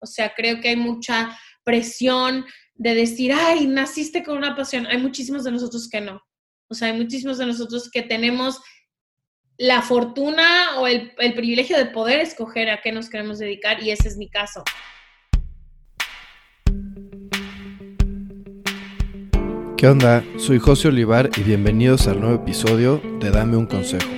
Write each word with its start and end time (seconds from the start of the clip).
O 0.00 0.06
sea, 0.06 0.32
creo 0.34 0.60
que 0.60 0.70
hay 0.70 0.76
mucha 0.76 1.38
presión 1.62 2.46
de 2.74 2.94
decir, 2.94 3.32
ay, 3.32 3.66
naciste 3.66 4.22
con 4.22 4.38
una 4.38 4.56
pasión. 4.56 4.86
Hay 4.86 4.98
muchísimos 4.98 5.44
de 5.44 5.52
nosotros 5.52 5.88
que 5.88 6.00
no. 6.00 6.20
O 6.68 6.74
sea, 6.74 6.88
hay 6.88 6.96
muchísimos 6.96 7.36
de 7.38 7.46
nosotros 7.46 7.90
que 7.90 8.02
tenemos 8.02 8.60
la 9.58 9.82
fortuna 9.82 10.78
o 10.78 10.86
el, 10.86 11.12
privilegio 11.34 11.76
de 11.76 11.86
poder 11.86 12.20
escoger 12.20 12.70
a 12.70 12.80
qué 12.80 12.92
nos 12.92 13.10
queremos 13.10 13.38
dedicar 13.38 13.82
y 13.82 13.90
ese 13.90 14.08
es 14.08 14.16
mi 14.16 14.30
caso. 14.30 14.62
¿Qué 19.76 19.86
onda? 19.86 20.24
Soy 20.38 20.58
José 20.58 20.88
Olivar 20.88 21.30
y 21.36 21.42
bienvenidos 21.42 22.06
al 22.06 22.20
nuevo 22.20 22.36
episodio 22.36 23.02
de 23.20 23.30
Dame 23.30 23.56
un 23.56 23.66
Consejo, 23.66 24.10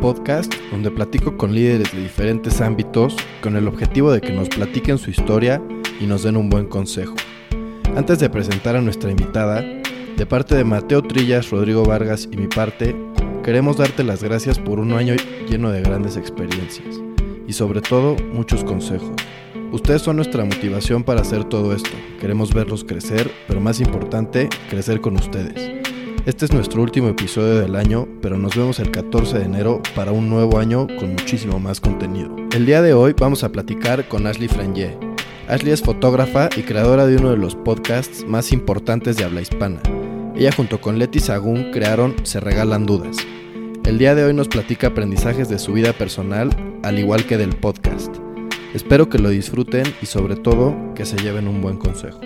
podcast 0.00 0.52
donde 0.70 0.90
platico 0.90 1.36
con 1.36 1.54
líderes 1.54 1.92
de 1.92 2.02
diferentes 2.02 2.60
ámbitos 2.60 3.16
con 3.42 3.56
el 3.56 3.68
objetivo 3.68 4.12
de 4.12 4.20
que 4.20 4.32
nos 4.32 4.48
platiquen 4.48 4.98
su 4.98 5.10
historia 5.10 5.62
y 6.00 6.06
nos 6.06 6.22
den 6.22 6.36
un 6.36 6.50
buen 6.50 6.66
consejo. 6.66 7.14
Antes 7.96 8.18
de 8.18 8.30
presentar 8.30 8.76
a 8.76 8.80
nuestra 8.80 9.10
invitada, 9.10 9.64
de 10.16 10.26
parte 10.26 10.56
de 10.56 10.64
Mateo 10.64 11.02
Trillas, 11.02 11.50
Rodrigo 11.50 11.84
Vargas 11.84 12.28
y 12.30 12.36
mi 12.36 12.46
parte, 12.46 12.94
queremos 13.44 13.76
darte 13.76 14.04
las 14.04 14.22
gracias 14.22 14.58
por 14.58 14.78
un 14.78 14.92
año 14.92 15.14
lleno 15.48 15.70
de 15.70 15.82
grandes 15.82 16.16
experiencias 16.16 17.00
y 17.46 17.52
sobre 17.52 17.80
todo 17.80 18.16
muchos 18.32 18.64
consejos. 18.64 19.12
Ustedes 19.72 20.02
son 20.02 20.16
nuestra 20.16 20.44
motivación 20.44 21.02
para 21.04 21.20
hacer 21.20 21.44
todo 21.44 21.74
esto. 21.74 21.90
Queremos 22.20 22.54
verlos 22.54 22.84
crecer, 22.84 23.30
pero 23.46 23.60
más 23.60 23.80
importante, 23.80 24.48
crecer 24.70 25.00
con 25.00 25.16
ustedes. 25.16 25.87
Este 26.28 26.44
es 26.44 26.52
nuestro 26.52 26.82
último 26.82 27.08
episodio 27.08 27.58
del 27.58 27.74
año, 27.74 28.06
pero 28.20 28.36
nos 28.36 28.54
vemos 28.54 28.78
el 28.80 28.90
14 28.90 29.38
de 29.38 29.46
enero 29.46 29.82
para 29.94 30.12
un 30.12 30.28
nuevo 30.28 30.58
año 30.58 30.86
con 30.98 31.12
muchísimo 31.12 31.58
más 31.58 31.80
contenido. 31.80 32.36
El 32.54 32.66
día 32.66 32.82
de 32.82 32.92
hoy 32.92 33.14
vamos 33.18 33.44
a 33.44 33.48
platicar 33.50 34.06
con 34.08 34.26
Ashley 34.26 34.46
Frangé. 34.46 34.94
Ashley 35.48 35.72
es 35.72 35.80
fotógrafa 35.80 36.50
y 36.54 36.64
creadora 36.64 37.06
de 37.06 37.16
uno 37.16 37.30
de 37.30 37.38
los 37.38 37.54
podcasts 37.54 38.26
más 38.26 38.52
importantes 38.52 39.16
de 39.16 39.24
habla 39.24 39.40
hispana. 39.40 39.80
Ella 40.36 40.52
junto 40.52 40.82
con 40.82 40.98
Leti 40.98 41.18
Sagún 41.18 41.70
crearon 41.72 42.14
Se 42.24 42.40
Regalan 42.40 42.84
Dudas. 42.84 43.16
El 43.86 43.96
día 43.96 44.14
de 44.14 44.24
hoy 44.24 44.34
nos 44.34 44.48
platica 44.48 44.88
aprendizajes 44.88 45.48
de 45.48 45.58
su 45.58 45.72
vida 45.72 45.94
personal, 45.94 46.50
al 46.82 46.98
igual 46.98 47.24
que 47.24 47.38
del 47.38 47.56
podcast. 47.56 48.14
Espero 48.74 49.08
que 49.08 49.18
lo 49.18 49.30
disfruten 49.30 49.86
y 50.02 50.04
sobre 50.04 50.36
todo 50.36 50.76
que 50.94 51.06
se 51.06 51.16
lleven 51.16 51.48
un 51.48 51.62
buen 51.62 51.78
consejo. 51.78 52.20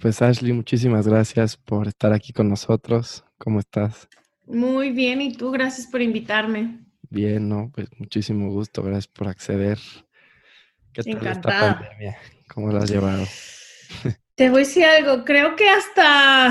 Pues 0.00 0.22
Ashley, 0.22 0.54
muchísimas 0.54 1.06
gracias 1.06 1.58
por 1.58 1.86
estar 1.86 2.14
aquí 2.14 2.32
con 2.32 2.48
nosotros. 2.48 3.22
¿Cómo 3.36 3.60
estás? 3.60 4.08
Muy 4.46 4.92
bien, 4.92 5.20
¿y 5.20 5.34
tú? 5.34 5.50
Gracias 5.50 5.86
por 5.86 6.00
invitarme. 6.00 6.78
Bien, 7.10 7.46
no, 7.46 7.70
pues 7.74 7.86
muchísimo 7.98 8.50
gusto, 8.50 8.82
gracias 8.82 9.08
por 9.08 9.28
acceder. 9.28 9.78
¿Qué 10.94 11.02
tal 11.02 11.26
esta 11.26 11.50
pandemia? 11.50 12.16
¿Cómo 12.48 12.72
la 12.72 12.78
has 12.78 12.90
llevado? 12.90 13.24
Te 14.36 14.48
voy 14.48 14.62
a 14.62 14.64
decir 14.64 14.86
algo, 14.86 15.22
creo 15.22 15.54
que 15.54 15.68
hasta 15.68 16.50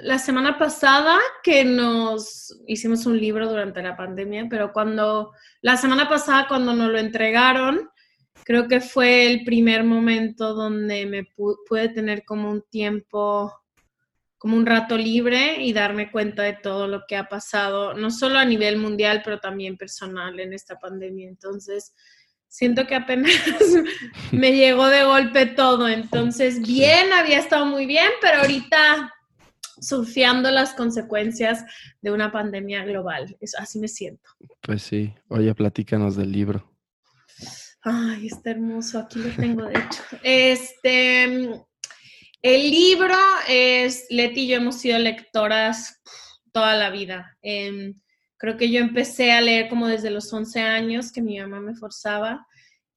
la 0.00 0.18
semana 0.18 0.58
pasada 0.58 1.16
que 1.42 1.64
nos 1.64 2.54
hicimos 2.66 3.06
un 3.06 3.18
libro 3.18 3.48
durante 3.48 3.82
la 3.82 3.96
pandemia, 3.96 4.46
pero 4.50 4.74
cuando, 4.74 5.32
la 5.62 5.78
semana 5.78 6.06
pasada 6.06 6.46
cuando 6.46 6.74
nos 6.74 6.90
lo 6.90 6.98
entregaron, 6.98 7.88
creo 8.48 8.66
que 8.66 8.80
fue 8.80 9.26
el 9.26 9.44
primer 9.44 9.84
momento 9.84 10.54
donde 10.54 11.04
me 11.04 11.24
pude 11.26 11.90
tener 11.90 12.24
como 12.24 12.50
un 12.50 12.62
tiempo, 12.62 13.52
como 14.38 14.56
un 14.56 14.64
rato 14.64 14.96
libre 14.96 15.62
y 15.62 15.74
darme 15.74 16.10
cuenta 16.10 16.44
de 16.44 16.54
todo 16.54 16.86
lo 16.86 17.02
que 17.06 17.16
ha 17.16 17.28
pasado, 17.28 17.92
no 17.92 18.10
solo 18.10 18.38
a 18.38 18.46
nivel 18.46 18.78
mundial, 18.78 19.20
pero 19.22 19.38
también 19.38 19.76
personal 19.76 20.40
en 20.40 20.54
esta 20.54 20.78
pandemia. 20.78 21.28
Entonces, 21.28 21.94
siento 22.46 22.86
que 22.86 22.94
apenas 22.94 23.34
me 24.32 24.56
llegó 24.56 24.86
de 24.86 25.04
golpe 25.04 25.44
todo. 25.44 25.86
Entonces, 25.86 26.62
bien, 26.62 27.12
había 27.12 27.40
estado 27.40 27.66
muy 27.66 27.84
bien, 27.84 28.08
pero 28.22 28.38
ahorita 28.40 29.12
surfeando 29.78 30.50
las 30.50 30.72
consecuencias 30.72 31.66
de 32.00 32.12
una 32.12 32.32
pandemia 32.32 32.82
global. 32.86 33.36
así 33.58 33.78
me 33.78 33.88
siento. 33.88 34.30
Pues 34.62 34.80
sí. 34.80 35.12
Oye, 35.28 35.54
platícanos 35.54 36.16
del 36.16 36.32
libro. 36.32 36.77
Ay, 37.90 38.26
está 38.26 38.50
hermoso. 38.50 38.98
Aquí 38.98 39.18
lo 39.18 39.30
tengo, 39.36 39.64
de 39.64 39.78
hecho. 39.78 40.02
Este, 40.22 41.24
el 42.42 42.70
libro 42.70 43.14
es, 43.48 44.06
Leti 44.10 44.42
y 44.42 44.48
yo 44.48 44.56
hemos 44.56 44.76
sido 44.80 44.98
lectoras 44.98 46.00
toda 46.52 46.74
la 46.76 46.90
vida. 46.90 47.36
Em, 47.42 47.94
Creo 48.38 48.56
que 48.56 48.70
yo 48.70 48.78
empecé 48.78 49.32
a 49.32 49.40
leer 49.40 49.68
como 49.68 49.88
desde 49.88 50.10
los 50.10 50.32
11 50.32 50.60
años, 50.60 51.10
que 51.10 51.20
mi 51.20 51.38
mamá 51.40 51.60
me 51.60 51.74
forzaba, 51.74 52.46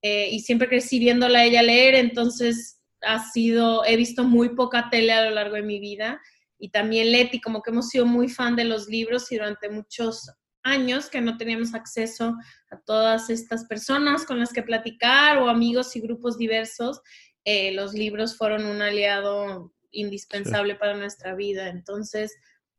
eh, 0.03 0.29
y 0.31 0.39
siempre 0.41 0.69
crecí 0.69 0.99
viéndola 0.99 1.39
a 1.39 1.45
ella 1.45 1.63
leer, 1.63 1.95
entonces 1.95 2.79
ha 3.01 3.27
sido, 3.31 3.83
he 3.85 3.97
visto 3.97 4.23
muy 4.23 4.49
poca 4.49 4.89
tele 4.91 5.13
a 5.13 5.25
lo 5.25 5.31
largo 5.31 5.55
de 5.55 5.63
mi 5.63 5.79
vida, 5.79 6.21
y 6.59 6.69
también 6.69 7.11
Leti, 7.11 7.41
como 7.41 7.63
que 7.63 7.71
hemos 7.71 7.89
sido 7.89 8.05
muy 8.05 8.29
fan 8.29 8.55
de 8.55 8.65
los 8.65 8.87
libros 8.87 9.31
y 9.31 9.37
durante 9.37 9.67
muchos 9.67 10.31
años 10.63 11.09
que 11.09 11.21
no 11.21 11.37
teníamos 11.37 11.73
acceso 11.73 12.35
a 12.69 12.79
todas 12.79 13.29
estas 13.29 13.65
personas 13.65 14.25
con 14.25 14.39
las 14.39 14.53
que 14.53 14.63
platicar 14.63 15.37
o 15.37 15.49
amigos 15.49 15.95
y 15.95 16.01
grupos 16.01 16.37
diversos, 16.37 17.01
eh, 17.43 17.71
los 17.71 17.93
libros 17.93 18.37
fueron 18.37 18.65
un 18.65 18.81
aliado 18.81 19.73
indispensable 19.91 20.75
para 20.75 20.95
nuestra 20.95 21.35
vida. 21.35 21.69
Entonces, 21.69 22.35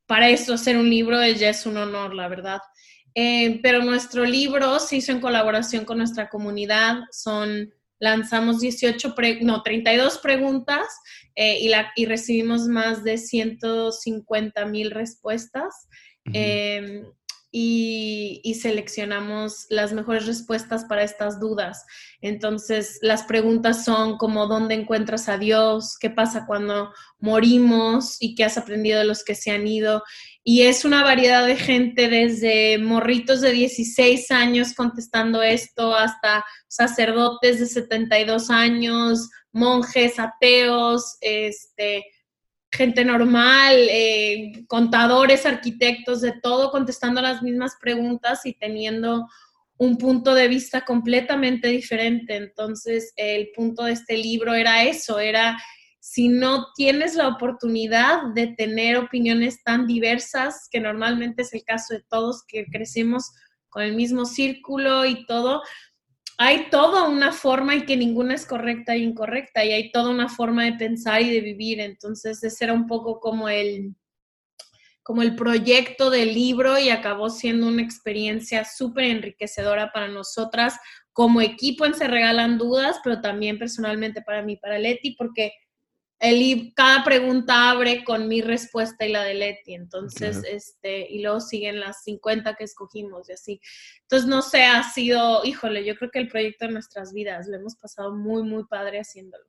para 0.06 0.28
eso 0.28 0.54
hacer 0.54 0.76
un 0.76 0.88
libro 0.88 1.24
ya 1.26 1.50
es 1.50 1.66
un 1.66 1.76
honor, 1.76 2.14
la 2.14 2.28
verdad. 2.28 2.60
Eh, 3.14 3.60
pero 3.62 3.82
nuestro 3.82 4.24
libro 4.24 4.78
se 4.78 4.96
hizo 4.96 5.12
en 5.12 5.20
colaboración 5.20 5.84
con 5.84 5.98
nuestra 5.98 6.28
comunidad, 6.28 7.00
son 7.10 7.72
lanzamos 7.98 8.58
18, 8.60 9.14
no, 9.42 9.62
32 9.62 10.18
preguntas 10.18 10.88
eh, 11.36 11.60
y, 11.60 11.68
la, 11.68 11.92
y 11.94 12.06
recibimos 12.06 12.66
más 12.66 13.04
de 13.04 13.16
150 13.16 14.66
mil 14.66 14.90
respuestas 14.90 15.86
y, 17.54 18.54
seleccionamos 18.60 19.66
las 19.68 19.92
mejores 19.92 20.26
respuestas 20.26 20.86
para 20.86 21.02
estas 21.02 21.38
dudas. 21.38 21.84
Entonces, 22.22 22.98
las 23.02 23.24
preguntas 23.24 23.84
son 23.84 24.16
como 24.16 24.46
¿dónde 24.46 24.74
encuentras 24.74 25.28
a 25.28 25.36
Dios? 25.36 25.98
¿Qué 26.00 26.08
pasa 26.08 26.46
cuando 26.46 26.92
morimos? 27.18 28.16
¿Y 28.20 28.34
qué 28.34 28.44
has 28.44 28.56
aprendido 28.56 28.98
de 28.98 29.04
los 29.04 29.22
que 29.22 29.34
se 29.34 29.50
han 29.50 29.66
ido? 29.66 30.02
Y 30.42 30.62
es 30.62 30.84
una 30.84 31.04
variedad 31.04 31.46
de 31.46 31.56
gente, 31.56 32.08
desde 32.08 32.78
morritos 32.78 33.42
de 33.42 33.52
16 33.52 34.30
años 34.30 34.72
contestando 34.74 35.42
esto, 35.42 35.94
hasta 35.94 36.44
sacerdotes 36.68 37.60
de 37.60 37.66
72 37.66 38.50
años, 38.50 39.28
monjes, 39.52 40.18
ateos, 40.18 41.16
este, 41.20 42.04
gente 42.72 43.04
normal, 43.04 43.74
eh, 43.90 44.64
contadores, 44.66 45.44
arquitectos, 45.44 46.20
de 46.20 46.32
todo, 46.40 46.70
contestando 46.70 47.20
las 47.20 47.42
mismas 47.42 47.76
preguntas 47.80 48.46
y 48.46 48.54
teniendo 48.54 49.28
un 49.76 49.98
punto 49.98 50.34
de 50.34 50.48
vista 50.48 50.84
completamente 50.84 51.68
diferente. 51.68 52.36
Entonces, 52.36 53.12
el 53.16 53.50
punto 53.54 53.84
de 53.84 53.92
este 53.92 54.16
libro 54.16 54.54
era 54.54 54.84
eso, 54.84 55.18
era 55.18 55.58
si 56.00 56.28
no 56.28 56.66
tienes 56.74 57.14
la 57.14 57.28
oportunidad 57.28 58.32
de 58.34 58.48
tener 58.48 58.96
opiniones 58.96 59.62
tan 59.62 59.86
diversas, 59.86 60.68
que 60.70 60.80
normalmente 60.80 61.42
es 61.42 61.52
el 61.52 61.62
caso 61.62 61.94
de 61.94 62.02
todos 62.08 62.42
que 62.46 62.64
crecimos 62.66 63.32
con 63.68 63.82
el 63.82 63.94
mismo 63.94 64.24
círculo 64.24 65.06
y 65.06 65.24
todo, 65.26 65.62
hay 66.38 66.70
toda 66.70 67.08
una 67.08 67.32
forma 67.32 67.74
y 67.74 67.84
que 67.84 67.96
ninguna 67.96 68.34
es 68.34 68.46
correcta 68.46 68.94
e 68.94 68.98
incorrecta 68.98 69.64
y 69.64 69.72
hay 69.72 69.92
toda 69.92 70.10
una 70.10 70.28
forma 70.28 70.64
de 70.64 70.74
pensar 70.74 71.22
y 71.22 71.30
de 71.30 71.40
vivir. 71.40 71.80
Entonces, 71.80 72.42
ese 72.42 72.64
era 72.64 72.72
un 72.72 72.86
poco 72.86 73.20
como 73.20 73.48
el, 73.48 73.94
como 75.02 75.22
el 75.22 75.36
proyecto 75.36 76.10
del 76.10 76.34
libro 76.34 76.78
y 76.78 76.90
acabó 76.90 77.30
siendo 77.30 77.66
una 77.66 77.82
experiencia 77.82 78.64
súper 78.64 79.04
enriquecedora 79.04 79.92
para 79.92 80.08
nosotras 80.08 80.78
como 81.12 81.40
equipo 81.40 81.84
en 81.84 81.94
Se 81.94 82.08
Regalan 82.08 82.58
Dudas, 82.58 83.00
pero 83.04 83.20
también 83.20 83.58
personalmente 83.58 84.22
para 84.22 84.42
mí, 84.42 84.56
para 84.56 84.78
Leti, 84.78 85.14
porque 85.16 85.52
el, 86.22 86.72
cada 86.76 87.02
pregunta 87.02 87.70
abre 87.70 88.04
con 88.04 88.28
mi 88.28 88.42
respuesta 88.42 89.04
y 89.04 89.10
la 89.10 89.24
de 89.24 89.34
Leti, 89.34 89.74
entonces, 89.74 90.40
este, 90.48 91.10
y 91.10 91.20
luego 91.20 91.40
siguen 91.40 91.80
las 91.80 92.04
50 92.04 92.54
que 92.54 92.62
escogimos 92.62 93.28
y 93.28 93.32
así. 93.32 93.60
Entonces, 94.02 94.28
no 94.28 94.40
sé, 94.40 94.62
ha 94.62 94.84
sido, 94.84 95.44
híjole, 95.44 95.84
yo 95.84 95.96
creo 95.96 96.12
que 96.12 96.20
el 96.20 96.28
proyecto 96.28 96.66
de 96.66 96.72
nuestras 96.74 97.12
vidas, 97.12 97.48
lo 97.48 97.56
hemos 97.56 97.74
pasado 97.74 98.14
muy, 98.14 98.44
muy 98.44 98.64
padre 98.66 99.00
haciéndolo. 99.00 99.44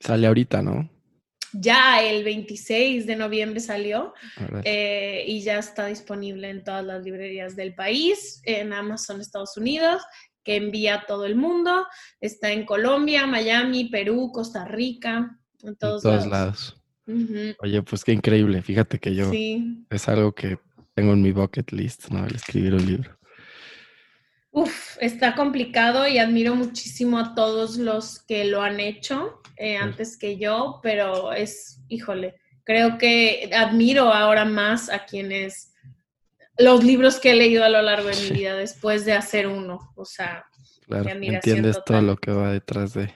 Sale 0.00 0.26
ahorita, 0.26 0.62
¿no? 0.62 0.88
Ya 1.52 2.02
el 2.02 2.24
26 2.24 3.06
de 3.06 3.14
noviembre 3.14 3.60
salió 3.60 4.14
eh, 4.64 5.24
y 5.28 5.42
ya 5.42 5.58
está 5.58 5.84
disponible 5.88 6.48
en 6.48 6.64
todas 6.64 6.86
las 6.86 7.04
librerías 7.04 7.54
del 7.54 7.74
país, 7.74 8.40
en 8.46 8.72
Amazon 8.72 9.20
Estados 9.20 9.58
Unidos, 9.58 10.02
que 10.42 10.56
envía 10.56 10.94
a 10.94 11.06
todo 11.06 11.26
el 11.26 11.36
mundo. 11.36 11.86
Está 12.18 12.50
en 12.50 12.64
Colombia, 12.64 13.26
Miami, 13.26 13.90
Perú, 13.90 14.30
Costa 14.32 14.64
Rica, 14.64 15.38
en 15.62 15.76
todos, 15.76 16.26
lados. 16.26 16.76
Oye, 17.60 17.82
pues 17.82 18.04
qué 18.04 18.12
increíble. 18.12 18.62
Fíjate 18.62 18.98
que 18.98 19.14
yo 19.14 19.30
es 19.90 20.08
algo 20.08 20.32
que 20.32 20.58
tengo 20.94 21.12
en 21.12 21.22
mi 21.22 21.32
bucket 21.32 21.72
list, 21.72 22.08
¿no? 22.10 22.24
El 22.26 22.34
escribir 22.34 22.74
un 22.74 22.86
libro. 22.86 23.18
Uf, 24.50 24.98
está 25.00 25.34
complicado 25.34 26.06
y 26.06 26.18
admiro 26.18 26.54
muchísimo 26.54 27.18
a 27.18 27.34
todos 27.34 27.78
los 27.78 28.20
que 28.20 28.44
lo 28.44 28.60
han 28.60 28.80
hecho 28.80 29.40
eh, 29.56 29.76
antes 29.76 30.18
que 30.18 30.36
yo, 30.36 30.80
pero 30.82 31.32
es, 31.32 31.80
híjole, 31.88 32.34
creo 32.64 32.98
que 32.98 33.50
admiro 33.54 34.12
ahora 34.12 34.44
más 34.44 34.90
a 34.90 35.06
quienes 35.06 35.72
los 36.58 36.84
libros 36.84 37.18
que 37.18 37.30
he 37.30 37.34
leído 37.34 37.64
a 37.64 37.70
lo 37.70 37.80
largo 37.80 38.08
de 38.08 38.16
mi 38.16 38.30
vida 38.30 38.54
después 38.54 39.06
de 39.06 39.14
hacer 39.14 39.46
uno, 39.46 39.92
o 39.96 40.04
sea, 40.04 40.44
claro, 40.86 41.08
entiendes 41.08 41.78
todo 41.84 42.02
lo 42.02 42.16
que 42.16 42.30
va 42.30 42.52
detrás 42.52 42.92
de. 42.92 43.10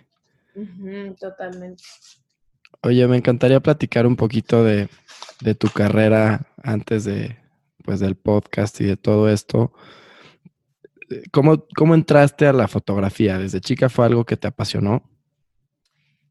totalmente. 1.20 1.84
Oye, 2.82 3.06
me 3.08 3.16
encantaría 3.16 3.60
platicar 3.60 4.06
un 4.06 4.16
poquito 4.16 4.64
de, 4.64 4.88
de 5.40 5.54
tu 5.54 5.68
carrera 5.68 6.52
antes 6.62 7.04
de, 7.04 7.36
pues, 7.84 8.00
del 8.00 8.16
podcast 8.16 8.80
y 8.80 8.84
de 8.84 8.96
todo 8.96 9.28
esto. 9.28 9.72
¿Cómo, 11.30 11.66
¿Cómo 11.76 11.94
entraste 11.94 12.46
a 12.46 12.52
la 12.52 12.68
fotografía? 12.68 13.38
¿Desde 13.38 13.60
chica 13.60 13.88
fue 13.88 14.06
algo 14.06 14.24
que 14.24 14.36
te 14.36 14.48
apasionó? 14.48 15.08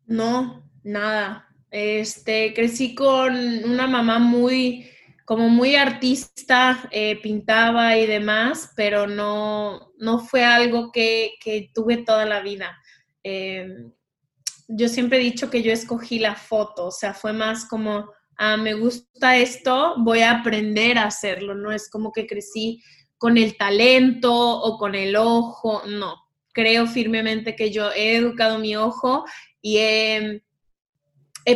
No, 0.06 0.70
nada. 0.84 1.48
Este, 1.72 2.54
crecí 2.54 2.94
con 2.94 3.34
una 3.36 3.88
mamá 3.88 4.20
muy, 4.20 4.90
como 5.26 5.50
muy 5.50 5.76
artista, 5.76 6.88
eh, 6.92 7.20
pintaba 7.22 7.98
y 7.98 8.06
demás, 8.06 8.72
pero 8.76 9.08
no, 9.08 9.92
no 9.98 10.20
fue 10.20 10.44
algo 10.44 10.92
que, 10.92 11.34
tuve 11.74 11.98
toda 11.98 12.26
la 12.26 12.42
vida. 12.42 12.78
Em, 13.24 13.92
yo 14.68 14.88
siempre 14.88 15.20
he 15.20 15.24
dicho 15.24 15.50
que 15.50 15.62
yo 15.62 15.72
escogí 15.72 16.20
la 16.20 16.36
foto, 16.36 16.88
o 16.88 16.92
sea, 16.92 17.14
fue 17.14 17.34
más 17.34 17.66
como, 17.66 18.10
ah, 18.38 18.58
me 18.58 18.74
gusta 18.74 19.38
esto, 19.38 19.96
voy 20.00 20.22
a 20.22 20.32
aprender 20.32 20.98
a 20.98 21.06
hacerlo, 21.06 21.56
no 21.56 21.72
es 21.72 21.90
como 21.90 22.12
que 22.12 22.28
crecí 22.28 22.82
con 23.18 23.38
el 23.38 23.58
talento 23.58 24.34
o 24.34 24.78
con 24.78 24.96
el 24.96 25.16
ojo, 25.16 25.84
no. 25.88 26.16
Creo 26.54 26.88
firmemente 26.88 27.56
que 27.56 27.72
yo 27.72 27.92
he 27.92 28.16
educado 28.16 28.60
mi 28.60 28.76
ojo 28.76 29.26
y 29.62 29.78
he, 29.78 30.42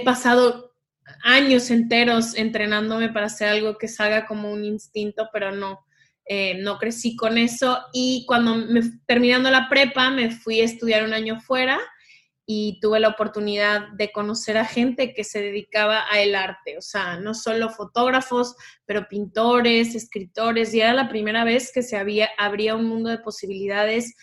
pasado 0.03 0.73
años 1.23 1.71
enteros 1.71 2.35
entrenándome 2.35 3.09
para 3.09 3.27
hacer 3.27 3.49
algo 3.49 3.77
que 3.77 3.87
salga 3.87 4.25
como 4.25 4.51
un 4.51 4.65
instinto, 4.65 5.29
pero 5.31 5.51
no, 5.51 5.79
eh, 6.25 6.55
no 6.61 6.77
crecí 6.77 7.15
con 7.15 7.37
eso. 7.37 7.79
Y 7.93 8.25
cuando 8.27 8.55
me, 8.55 8.81
terminando 9.05 9.49
la 9.49 9.69
prepa 9.69 10.09
me 10.11 10.31
fui 10.31 10.59
a 10.59 10.65
estudiar 10.65 11.03
un 11.05 11.13
año 11.13 11.39
fuera 11.39 11.79
y 12.51 12.79
tuve 12.79 12.99
la 12.99 13.09
oportunidad 13.09 13.89
de 13.89 14.11
conocer 14.11 14.57
a 14.57 14.65
gente 14.65 15.13
que 15.13 15.23
se 15.23 15.39
dedicaba 15.39 16.05
a 16.11 16.19
el 16.19 16.33
arte, 16.33 16.79
o 16.79 16.81
sea, 16.81 17.19
no 17.19 17.35
solo 17.35 17.69
fotógrafos, 17.69 18.55
pero 18.87 19.07
pintores, 19.07 19.93
escritores, 19.93 20.73
y 20.73 20.81
era 20.81 20.95
la 20.95 21.09
primera 21.09 21.43
vez 21.43 21.71
que 21.71 21.83
se 21.83 21.95
había, 21.95 22.27
abría 22.39 22.75
un 22.75 22.85
mundo 22.85 23.11
de 23.11 23.19
posibilidades 23.19 24.15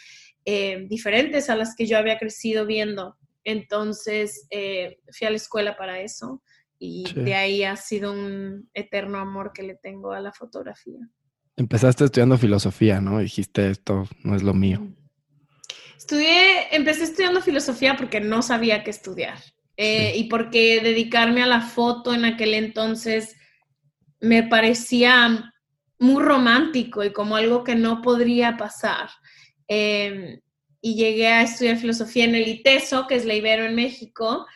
eh, 0.44 0.86
diferentes 0.88 1.48
a 1.48 1.54
las 1.54 1.76
que 1.76 1.86
yo 1.86 1.98
había 1.98 2.18
crecido 2.18 2.66
viendo. 2.66 3.16
Entonces, 3.44 4.48
eh, 4.50 4.98
fui 5.16 5.28
a 5.28 5.30
la 5.30 5.36
escuela 5.36 5.76
para 5.76 6.00
eso 6.00 6.42
y 6.80 7.04
de 7.14 7.36
ahí 7.36 7.62
ha 7.62 7.76
sido 7.76 8.10
un 8.10 8.68
eterno 8.74 9.18
amor 9.18 9.52
que 9.54 9.62
le 9.62 9.76
tengo 9.76 10.10
a 10.10 10.18
la 10.18 10.32
fotografía. 10.32 10.98
Empezaste 11.54 12.04
estudiando 12.04 12.36
filosofía, 12.38 13.00
¿no? 13.00 13.20
Dijiste, 13.20 13.70
esto 13.70 14.08
no 14.24 14.34
es 14.34 14.42
lo 14.42 14.52
mío. 14.52 14.84
Estudié, 16.06 16.68
empecé 16.70 17.02
estudiando 17.02 17.42
filosofía 17.42 17.96
porque 17.96 18.20
no 18.20 18.40
sabía 18.40 18.84
qué 18.84 18.90
estudiar 18.90 19.38
eh, 19.76 20.12
y 20.14 20.28
porque 20.28 20.80
dedicarme 20.80 21.42
a 21.42 21.48
la 21.48 21.60
foto 21.60 22.14
en 22.14 22.24
aquel 22.24 22.54
entonces 22.54 23.34
me 24.20 24.44
parecía 24.44 25.52
muy 25.98 26.22
romántico 26.22 27.02
y 27.02 27.12
como 27.12 27.34
algo 27.34 27.64
que 27.64 27.74
no 27.74 28.02
podría 28.02 28.56
pasar. 28.56 29.10
Em, 29.66 30.40
y 30.80 30.94
llegué 30.94 31.26
a 31.26 31.42
estudiar 31.42 31.76
filosofía 31.76 32.22
en 32.22 32.36
el 32.36 32.46
ITESO, 32.46 33.08
que 33.08 33.16
es 33.16 33.24
la 33.24 33.34
Ibero 33.34 33.64
en 33.64 33.74
México, 33.74 34.46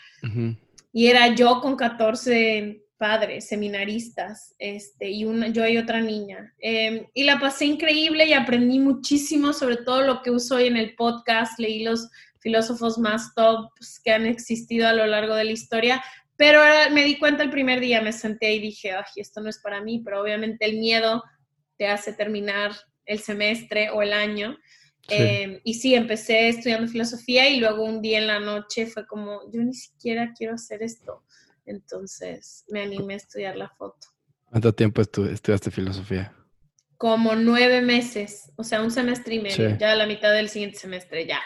y 0.93 1.09
era 1.09 1.35
yo 1.35 1.61
con 1.61 1.75
14 1.75 2.81
padres, 3.01 3.49
seminaristas, 3.49 4.55
este, 4.59 5.09
y 5.09 5.25
una, 5.25 5.49
yo 5.49 5.67
y 5.67 5.79
otra 5.79 6.03
niña. 6.03 6.53
Em, 6.59 7.07
y 7.15 7.25
la 7.25 7.41
pasé 7.41 7.65
increíble 7.65 8.27
y 8.27 8.35
aprendí 8.35 8.79
muchísimo 8.79 9.55
sobre 9.55 9.79
todo 9.79 10.03
lo 10.03 10.21
que 10.21 10.31
uso 10.31 10.57
hoy 10.57 10.67
en 10.67 10.77
el 10.77 10.95
podcast, 10.97 11.59
leí 11.59 11.83
los 11.83 12.11
filósofos 12.41 12.99
más 12.99 13.35
tops 13.35 14.03
que 14.05 14.13
han 14.13 14.27
existido 14.27 14.87
a 14.87 14.93
lo 14.93 15.07
largo 15.07 15.35
de 15.35 15.45
la 15.45 15.53
historia, 15.53 16.05
pero 16.37 16.61
me 16.93 17.05
di 17.05 17.19
cuenta 17.19 17.43
el 17.43 17.49
primer 17.49 17.81
día, 17.81 18.03
me 18.03 18.13
senté 18.13 18.53
y 18.53 18.61
dije, 18.61 18.93
ay, 18.93 19.05
esto 19.17 19.41
no 19.41 19.49
es 19.49 19.59
para 19.61 19.81
mí, 19.81 20.03
pero 20.05 20.21
obviamente 20.21 20.67
el 20.67 20.79
miedo 20.79 21.25
te 21.79 21.87
hace 21.87 22.13
terminar 22.13 22.73
el 23.07 23.21
semestre 23.21 23.89
o 23.89 24.03
el 24.03 24.13
año. 24.13 24.59
Em, 25.09 25.59
y 25.65 25.73
sí, 25.73 25.95
empecé 25.95 26.49
estudiando 26.49 26.87
filosofía 26.87 27.49
y 27.49 27.61
luego 27.61 27.83
un 27.83 28.03
día 28.03 28.19
en 28.19 28.27
la 28.27 28.41
noche 28.41 28.85
fue 28.85 29.07
como, 29.07 29.51
yo 29.51 29.63
ni 29.63 29.73
siquiera 29.73 30.35
quiero 30.37 30.55
hacer 30.55 30.83
esto. 30.83 31.25
Entonces 31.71 32.65
me 32.69 32.83
animé 32.83 33.15
a 33.15 33.19
estudiar 33.19 33.57
la 33.57 33.69
foto. 33.69 34.09
¿Cuánto 34.47 34.75
tiempo 34.75 35.01
estudiaste 35.01 35.71
filosofía? 35.71 36.35
Como 36.97 37.35
nueve 37.37 37.81
meses, 37.81 38.53
o 38.57 38.65
sea, 38.65 38.83
un 38.83 38.91
semestre 38.91 39.37
y 39.37 39.41
medio, 39.41 39.79
ya 39.79 39.93
a 39.93 39.95
la 39.95 40.07
mitad 40.07 40.33
del 40.33 40.49
siguiente 40.49 40.79
semestre, 40.79 41.27
ya. 41.27 41.41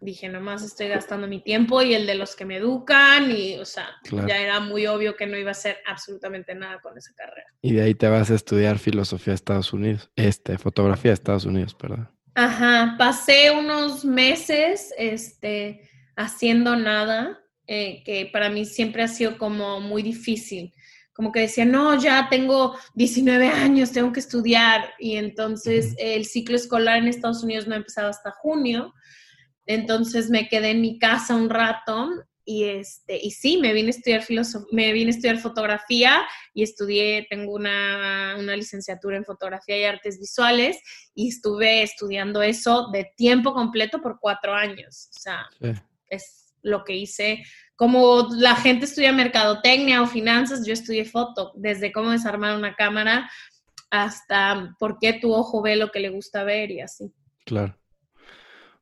Dije, 0.00 0.28
nomás 0.28 0.62
estoy 0.62 0.88
gastando 0.88 1.28
mi 1.28 1.42
tiempo 1.42 1.82
y 1.82 1.94
el 1.94 2.06
de 2.06 2.16
los 2.16 2.34
que 2.34 2.44
me 2.44 2.56
educan 2.56 3.30
y, 3.30 3.58
o 3.58 3.64
sea, 3.64 3.88
ya 4.26 4.38
era 4.38 4.58
muy 4.58 4.86
obvio 4.86 5.14
que 5.14 5.26
no 5.26 5.36
iba 5.36 5.50
a 5.50 5.52
hacer 5.52 5.78
absolutamente 5.86 6.54
nada 6.54 6.80
con 6.80 6.98
esa 6.98 7.12
carrera. 7.14 7.46
Y 7.62 7.74
de 7.74 7.82
ahí 7.82 7.94
te 7.94 8.08
vas 8.08 8.30
a 8.30 8.34
estudiar 8.34 8.78
filosofía 8.78 9.32
a 9.32 9.36
Estados 9.36 9.72
Unidos, 9.72 10.10
este, 10.16 10.58
fotografía 10.58 11.12
a 11.12 11.14
Estados 11.14 11.44
Unidos, 11.44 11.74
perdón. 11.74 12.10
Ajá, 12.34 12.96
pasé 12.98 13.50
unos 13.50 14.04
meses, 14.04 14.92
este, 14.96 15.88
haciendo 16.16 16.76
nada, 16.76 17.39
eh, 17.72 18.02
que 18.02 18.26
para 18.26 18.50
mí 18.50 18.64
siempre 18.64 19.04
ha 19.04 19.06
sido 19.06 19.38
como 19.38 19.80
muy 19.80 20.02
difícil. 20.02 20.74
Como 21.12 21.30
que 21.30 21.38
decía, 21.38 21.64
no, 21.64 21.94
ya 21.94 22.26
tengo 22.28 22.76
19 22.94 23.46
años, 23.46 23.92
tengo 23.92 24.12
que 24.12 24.18
estudiar. 24.18 24.92
Y 24.98 25.14
entonces 25.14 25.94
el 25.96 26.26
ciclo 26.26 26.56
escolar 26.56 26.96
en 26.96 27.06
Estados 27.06 27.44
Unidos 27.44 27.68
no 27.68 27.74
ha 27.74 27.78
empezado 27.78 28.08
hasta 28.08 28.32
junio. 28.32 28.92
Entonces 29.66 30.30
me 30.30 30.48
quedé 30.48 30.70
en 30.70 30.80
mi 30.80 30.98
casa 30.98 31.36
un 31.36 31.48
rato 31.48 32.10
y 32.44 32.64
este 32.64 33.24
y 33.24 33.30
sí 33.30 33.58
me 33.58 33.72
vine 33.72 33.88
a 33.88 33.90
estudiar 33.90 34.24
me 34.72 34.92
vine 34.92 35.12
a 35.12 35.14
estudiar 35.14 35.38
fotografía 35.38 36.26
y 36.52 36.64
estudié 36.64 37.28
tengo 37.30 37.52
una, 37.52 38.34
una, 38.36 38.56
licenciatura 38.56 39.16
en 39.16 39.24
fotografía 39.24 39.78
y 39.78 39.84
artes 39.84 40.18
visuales 40.18 40.80
y 41.14 41.28
estuve 41.28 41.82
estudiando 41.82 42.42
eso 42.42 42.88
de 42.92 43.12
tiempo 43.16 43.52
completo 43.52 44.00
por 44.00 44.18
cuatro 44.18 44.54
años 44.54 45.10
o 45.14 45.20
sea 45.20 45.46
es 46.08 46.40
lo 46.62 46.84
que 46.84 46.96
hice. 46.96 47.42
Como 47.80 48.28
la 48.36 48.56
gente 48.56 48.84
estudia 48.84 49.10
mercadotecnia 49.10 50.02
o 50.02 50.06
finanzas, 50.06 50.66
yo 50.66 50.74
estudié 50.74 51.06
foto, 51.06 51.54
desde 51.56 51.92
cómo 51.92 52.10
desarmar 52.10 52.54
una 52.54 52.74
cámara 52.74 53.30
hasta 53.90 54.76
por 54.78 54.98
qué 54.98 55.14
tu 55.14 55.32
ojo 55.32 55.62
ve 55.62 55.76
lo 55.76 55.90
que 55.90 56.00
le 56.00 56.10
gusta 56.10 56.44
ver 56.44 56.70
y 56.70 56.82
así. 56.82 57.10
Claro. 57.46 57.74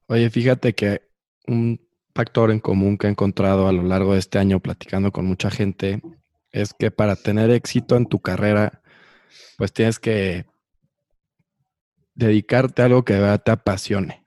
Oye, 0.09 0.29
fíjate 0.31 0.75
que 0.75 1.03
un 1.47 1.81
factor 2.13 2.51
en 2.51 2.59
común 2.59 2.99
que 2.99 3.07
he 3.07 3.11
encontrado 3.11 3.69
a 3.69 3.73
lo 3.73 3.85
largo 3.85 4.15
de 4.15 4.19
este 4.19 4.41
año 4.41 4.59
platicando 4.59 5.13
con 5.13 5.27
mucha 5.27 5.49
gente 5.49 6.03
es 6.51 6.75
que 6.75 6.91
para 6.91 7.15
tener 7.15 7.51
éxito 7.51 7.95
en 7.95 8.07
tu 8.07 8.19
carrera, 8.19 8.83
pues 9.59 9.73
tienes 9.73 10.01
que 10.01 10.45
dedicarte 12.17 12.83
a 12.83 12.87
algo 12.87 13.05
que 13.05 13.13
de 13.13 13.21
verdad 13.21 13.45
te 13.45 13.53
apasione. 13.53 14.25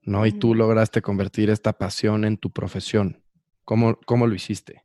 ¿no? 0.00 0.24
Y 0.24 0.32
tú 0.32 0.54
lograste 0.54 1.02
convertir 1.02 1.50
esta 1.50 1.74
pasión 1.74 2.24
en 2.24 2.38
tu 2.38 2.50
profesión. 2.50 3.25
¿Cómo, 3.66 3.98
cómo 4.06 4.28
lo 4.28 4.34
hiciste? 4.36 4.84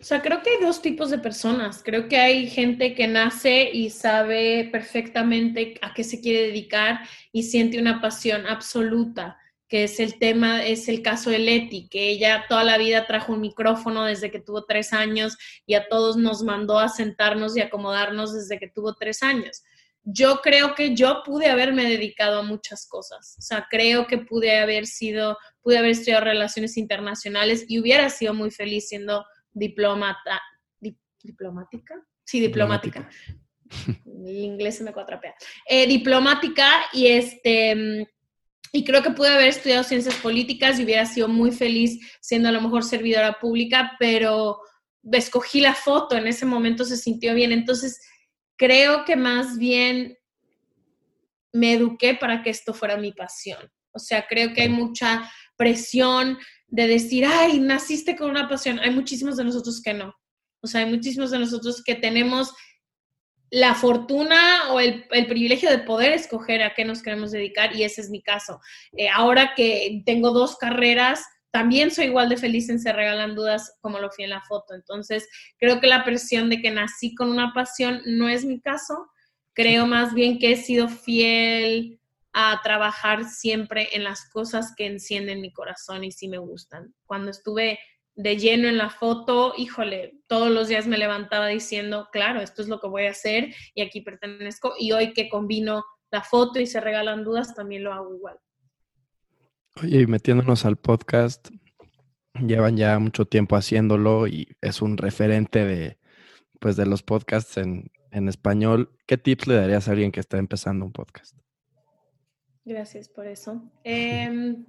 O 0.00 0.04
sea, 0.04 0.22
creo 0.22 0.40
que 0.40 0.50
hay 0.50 0.62
dos 0.62 0.80
tipos 0.80 1.10
de 1.10 1.18
personas. 1.18 1.82
Creo 1.84 2.08
que 2.08 2.16
hay 2.16 2.48
gente 2.48 2.94
que 2.94 3.08
nace 3.08 3.70
y 3.72 3.90
sabe 3.90 4.68
perfectamente 4.70 5.76
a 5.82 5.92
qué 5.92 6.04
se 6.04 6.20
quiere 6.20 6.46
dedicar 6.46 7.00
y 7.32 7.42
siente 7.42 7.80
una 7.80 8.00
pasión 8.00 8.46
absoluta, 8.46 9.36
que 9.66 9.82
es 9.82 9.98
el 9.98 10.18
tema, 10.20 10.64
es 10.64 10.88
el 10.88 11.02
caso 11.02 11.30
de 11.30 11.40
Leti, 11.40 11.88
que 11.88 12.08
ella 12.08 12.44
toda 12.48 12.62
la 12.62 12.78
vida 12.78 13.06
trajo 13.06 13.32
un 13.32 13.40
micrófono 13.40 14.04
desde 14.04 14.30
que 14.30 14.40
tuvo 14.40 14.64
tres 14.64 14.92
años 14.92 15.36
y 15.66 15.74
a 15.74 15.88
todos 15.88 16.16
nos 16.16 16.44
mandó 16.44 16.78
a 16.78 16.88
sentarnos 16.88 17.56
y 17.56 17.62
acomodarnos 17.62 18.32
desde 18.32 18.60
que 18.60 18.68
tuvo 18.68 18.94
tres 18.94 19.24
años 19.24 19.64
yo 20.04 20.40
creo 20.42 20.74
que 20.74 20.94
yo 20.94 21.22
pude 21.24 21.46
haberme 21.46 21.88
dedicado 21.88 22.40
a 22.40 22.42
muchas 22.42 22.86
cosas. 22.86 23.36
O 23.38 23.42
sea, 23.42 23.66
creo 23.70 24.06
que 24.06 24.18
pude 24.18 24.58
haber 24.58 24.86
sido, 24.86 25.38
pude 25.62 25.78
haber 25.78 25.92
estudiado 25.92 26.24
relaciones 26.24 26.76
internacionales 26.76 27.64
y 27.68 27.80
hubiera 27.80 28.10
sido 28.10 28.34
muy 28.34 28.50
feliz 28.50 28.88
siendo 28.88 29.24
diplomata, 29.52 30.40
diplomática. 31.22 31.94
Sí, 32.24 32.38
diplomática. 32.38 33.08
El 34.06 34.36
inglés 34.36 34.76
se 34.76 34.84
me 34.84 34.92
cuatrapea. 34.92 35.34
Eh, 35.68 35.86
diplomática 35.86 36.84
y 36.92 37.06
este... 37.08 38.06
Y 38.72 38.84
creo 38.84 39.02
que 39.04 39.10
pude 39.10 39.28
haber 39.28 39.48
estudiado 39.48 39.84
ciencias 39.84 40.16
políticas 40.16 40.78
y 40.78 40.84
hubiera 40.84 41.06
sido 41.06 41.28
muy 41.28 41.52
feliz 41.52 42.00
siendo 42.20 42.48
a 42.48 42.52
lo 42.52 42.60
mejor 42.60 42.82
servidora 42.82 43.38
pública, 43.38 43.92
pero 44.00 44.58
escogí 45.12 45.60
la 45.60 45.74
foto, 45.74 46.16
en 46.16 46.26
ese 46.26 46.44
momento 46.44 46.84
se 46.84 46.96
sintió 46.96 47.34
bien. 47.34 47.52
Entonces, 47.52 48.00
creo 48.56 49.04
que 49.04 49.16
más 49.16 49.58
bien 49.58 50.18
me 51.52 51.74
eduqué 51.74 52.14
para 52.14 52.42
que 52.42 52.50
esto 52.50 52.74
fuera 52.74 52.96
mi 52.96 53.12
pasión. 53.12 53.70
O 53.92 53.98
sea, 53.98 54.26
creo 54.26 54.52
que 54.52 54.62
hay 54.62 54.68
mucha 54.68 55.30
presión 55.56 56.38
de 56.66 56.88
decir, 56.88 57.24
ay, 57.24 57.60
naciste 57.60 58.16
con 58.16 58.30
una 58.30 58.48
pasión. 58.48 58.80
Hay 58.80 58.90
muchísimos 58.90 59.36
de 59.36 59.44
nosotros 59.44 59.80
que 59.80 59.94
no. 59.94 60.12
O 60.60 60.66
sea, 60.66 60.80
hay 60.80 60.90
muchísimos 60.90 61.30
de 61.30 61.38
nosotros 61.38 61.82
que 61.84 61.94
tenemos 61.94 62.52
la 63.50 63.74
fortuna 63.74 64.72
o 64.72 64.80
el, 64.80 65.06
privilegio 65.06 65.70
de 65.70 65.78
poder 65.78 66.12
escoger 66.12 66.62
a 66.62 66.74
qué 66.74 66.84
nos 66.84 67.02
queremos 67.02 67.30
dedicar 67.30 67.76
y 67.76 67.84
ese 67.84 68.00
es 68.00 68.10
mi 68.10 68.20
caso. 68.20 68.60
Eh, 68.96 69.08
ahora 69.08 69.52
que 69.54 70.02
tengo 70.04 70.32
dos 70.32 70.56
carreras, 70.56 71.24
también 71.54 71.92
soy 71.92 72.06
igual 72.06 72.28
de 72.28 72.36
feliz 72.36 72.68
en 72.68 72.80
Se 72.80 72.92
Regalan 72.92 73.36
Dudas 73.36 73.78
como 73.80 74.00
lo 74.00 74.10
fui 74.10 74.24
en 74.24 74.30
la 74.30 74.42
foto. 74.42 74.74
Entonces, 74.74 75.28
creo 75.56 75.78
que 75.78 75.86
la 75.86 76.02
presión 76.02 76.50
de 76.50 76.60
que 76.60 76.72
nací 76.72 77.14
con 77.14 77.30
una 77.30 77.52
pasión 77.54 78.02
no 78.06 78.28
es 78.28 78.44
mi 78.44 78.60
caso. 78.60 79.08
Creo 79.52 79.86
más 79.86 80.14
bien 80.14 80.40
que 80.40 80.50
he 80.50 80.56
sido 80.56 80.88
fiel 80.88 82.00
a 82.32 82.60
trabajar 82.64 83.22
siempre 83.26 83.90
en 83.92 84.02
las 84.02 84.28
cosas 84.30 84.74
que 84.76 84.86
encienden 84.86 85.40
mi 85.40 85.52
corazón 85.52 86.02
y 86.02 86.10
sí 86.10 86.26
me 86.26 86.38
gustan. 86.38 86.92
Cuando 87.06 87.30
estuve 87.30 87.78
de 88.16 88.36
lleno 88.36 88.66
en 88.66 88.76
la 88.76 88.90
foto, 88.90 89.54
híjole, 89.56 90.18
todos 90.26 90.50
los 90.50 90.66
días 90.66 90.88
me 90.88 90.98
levantaba 90.98 91.46
diciendo, 91.46 92.08
claro, 92.10 92.40
esto 92.40 92.62
es 92.62 92.68
lo 92.68 92.80
que 92.80 92.88
voy 92.88 93.06
a 93.06 93.12
hacer 93.12 93.54
y 93.76 93.82
aquí 93.82 94.00
pertenezco. 94.00 94.74
Y 94.76 94.90
hoy 94.90 95.12
que 95.12 95.28
combino 95.28 95.84
la 96.10 96.22
foto 96.22 96.58
y 96.58 96.66
se 96.66 96.80
regalan 96.80 97.22
dudas, 97.22 97.54
también 97.54 97.84
lo 97.84 97.92
hago 97.92 98.12
igual. 98.12 98.40
Oye, 99.82 100.02
y 100.02 100.06
metiéndonos 100.06 100.64
al 100.64 100.76
podcast, 100.76 101.48
llevan 102.34 102.76
ya 102.76 102.98
mucho 103.00 103.24
tiempo 103.24 103.56
haciéndolo 103.56 104.28
y 104.28 104.56
es 104.60 104.82
un 104.82 104.96
referente 104.96 105.64
de, 105.64 105.98
pues, 106.60 106.76
de 106.76 106.86
los 106.86 107.02
podcasts 107.02 107.56
en, 107.56 107.90
en 108.12 108.28
español. 108.28 108.96
¿Qué 109.06 109.18
tips 109.18 109.48
le 109.48 109.56
darías 109.56 109.88
a 109.88 109.92
alguien 109.92 110.12
que 110.12 110.20
está 110.20 110.38
empezando 110.38 110.86
un 110.86 110.92
podcast? 110.92 111.36
Gracias 112.64 113.08
por 113.08 113.26
eso. 113.26 113.62
Em, 113.84 114.64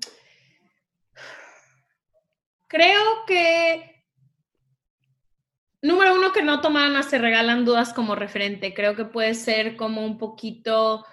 creo 2.68 3.26
que, 3.28 4.04
número 5.84 6.16
uno, 6.16 6.34
que 6.34 6.42
no 6.42 6.62
toman 6.62 6.96
a 6.96 7.04
Se 7.04 7.20
Regalan 7.20 7.64
Dudas 7.64 7.94
como 7.94 8.16
referente. 8.16 8.74
Creo 8.74 8.96
que 8.96 9.06
puede 9.06 9.36
ser 9.36 9.76
como 9.76 10.04
un 10.04 10.18
poquito 10.18 11.06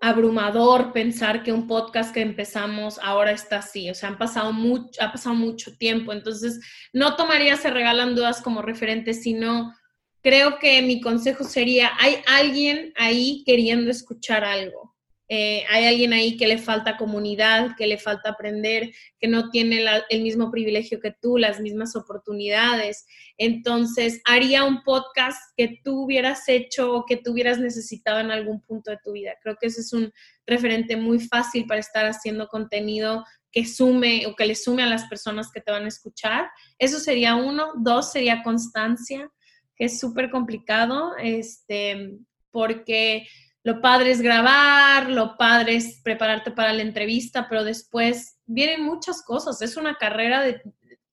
abrumador 0.00 0.92
pensar 0.92 1.42
que 1.42 1.52
un 1.52 1.66
podcast 1.66 2.14
que 2.14 2.20
empezamos 2.20 2.98
ahora 3.00 3.32
está 3.32 3.58
así, 3.58 3.90
o 3.90 3.94
sea, 3.94 4.10
han 4.10 4.18
pasado 4.18 4.52
mucho, 4.52 5.02
ha 5.02 5.10
pasado 5.10 5.34
mucho 5.34 5.76
tiempo, 5.76 6.12
entonces 6.12 6.60
no 6.92 7.16
tomaría 7.16 7.56
se 7.56 7.70
regalan 7.70 8.14
dudas 8.14 8.40
como 8.40 8.62
referente, 8.62 9.14
sino 9.14 9.74
creo 10.22 10.58
que 10.58 10.82
mi 10.82 11.00
consejo 11.00 11.44
sería, 11.44 11.90
hay 11.98 12.16
alguien 12.26 12.92
ahí 12.96 13.42
queriendo 13.44 13.90
escuchar 13.90 14.44
algo. 14.44 14.97
Eh, 15.30 15.64
hay 15.68 15.84
alguien 15.84 16.14
ahí 16.14 16.36
que 16.38 16.46
le 16.46 16.56
falta 16.56 16.96
comunidad, 16.96 17.76
que 17.76 17.86
le 17.86 17.98
falta 17.98 18.30
aprender, 18.30 18.92
que 19.20 19.28
no 19.28 19.50
tiene 19.50 19.84
el 20.08 20.22
mismo 20.22 20.50
privilegio 20.50 21.00
que 21.00 21.14
tú, 21.20 21.36
las 21.36 21.60
mismas 21.60 21.94
oportunidades. 21.96 23.06
Entonces, 23.36 24.22
haría 24.24 24.64
un 24.64 24.82
podcast 24.82 25.38
que 25.56 25.80
tú 25.84 26.04
hubieras 26.04 26.48
hecho 26.48 26.94
o 26.94 27.04
que 27.04 27.18
tú 27.18 27.32
hubieras 27.32 27.58
necesitado 27.58 28.20
en 28.20 28.30
algún 28.30 28.62
punto 28.62 28.90
de 28.90 28.98
tu 29.04 29.12
vida. 29.12 29.34
Creo 29.42 29.56
que 29.60 29.66
ese 29.66 29.82
es 29.82 29.92
un 29.92 30.10
referente 30.46 30.96
muy 30.96 31.20
fácil 31.20 31.66
para 31.66 31.80
estar 31.80 32.06
haciendo 32.06 32.48
contenido 32.48 33.24
que 33.52 33.66
sume 33.66 34.26
o 34.26 34.34
que 34.34 34.46
le 34.46 34.54
sume 34.54 34.82
a 34.82 34.86
las 34.86 35.04
personas 35.08 35.50
que 35.52 35.60
te 35.60 35.72
van 35.72 35.84
a 35.84 35.88
escuchar. 35.88 36.50
Eso 36.78 36.98
sería 36.98 37.34
uno. 37.34 37.72
Dos 37.76 38.12
sería 38.12 38.42
constancia, 38.42 39.30
que 39.76 39.86
es 39.86 40.00
súper 40.00 40.30
complicado, 40.30 41.12
este, 41.18 42.12
porque 42.50 43.26
lo 43.64 43.80
padre 43.80 44.12
es 44.12 44.20
grabar, 44.20 45.10
lo 45.10 45.36
padre 45.36 45.76
es 45.76 46.00
prepararte 46.02 46.50
para 46.50 46.72
la 46.72 46.82
entrevista, 46.82 47.48
pero 47.48 47.64
después 47.64 48.38
vienen 48.46 48.84
muchas 48.84 49.22
cosas. 49.22 49.60
Es 49.62 49.76
una 49.76 49.96
carrera 49.96 50.42
de, 50.42 50.62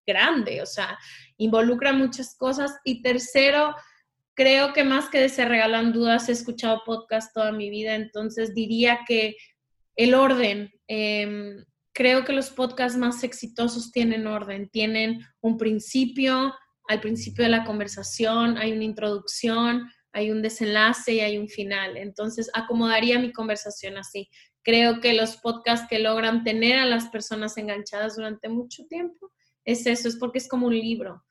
grande, 0.05 0.61
o 0.61 0.65
sea, 0.65 0.97
involucra 1.37 1.93
muchas 1.93 2.35
cosas. 2.37 2.77
Y 2.83 3.01
tercero, 3.01 3.75
creo 4.35 4.73
que 4.73 4.83
más 4.83 5.09
que 5.09 5.19
de 5.19 5.29
se 5.29 5.45
regalan 5.45 5.91
dudas, 5.91 6.29
he 6.29 6.33
escuchado 6.33 6.83
podcast 6.85 7.33
toda 7.33 7.51
mi 7.51 7.69
vida, 7.69 7.95
entonces 7.95 8.53
diría 8.53 8.99
que 9.07 9.35
el 9.95 10.13
orden. 10.13 10.71
Em, 10.87 11.63
creo 11.93 12.25
que 12.25 12.33
los 12.33 12.49
podcasts 12.49 12.97
más 12.97 13.23
exitosos 13.23 13.91
tienen 13.91 14.27
orden, 14.27 14.69
tienen 14.69 15.25
un 15.41 15.57
principio, 15.57 16.53
al 16.87 16.99
principio 16.99 17.43
de 17.45 17.49
la 17.49 17.63
conversación 17.63 18.57
hay 18.57 18.73
una 18.73 18.83
introducción, 18.83 19.89
hay 20.15 20.31
un 20.31 20.41
desenlace 20.41 21.13
y 21.13 21.19
hay 21.19 21.37
un 21.37 21.49
final. 21.49 21.97
Entonces, 21.97 22.49
acomodaría 22.53 23.19
mi 23.19 23.33
conversación 23.33 23.97
así. 23.97 24.29
Creo 24.63 25.01
que 25.01 25.13
los 25.13 25.35
podcasts 25.35 25.87
que 25.89 25.99
logran 25.99 26.45
tener 26.45 26.79
a 26.79 26.85
las 26.85 27.09
personas 27.09 27.57
enganchadas 27.57 28.15
durante 28.15 28.47
mucho 28.47 28.85
tiempo 28.85 29.33
es 29.65 29.85
eso, 29.85 30.07
es 30.07 30.15
porque 30.15 30.37
es 30.37 30.47
como 30.47 30.67
un 30.67 30.73
libro. 30.73 31.21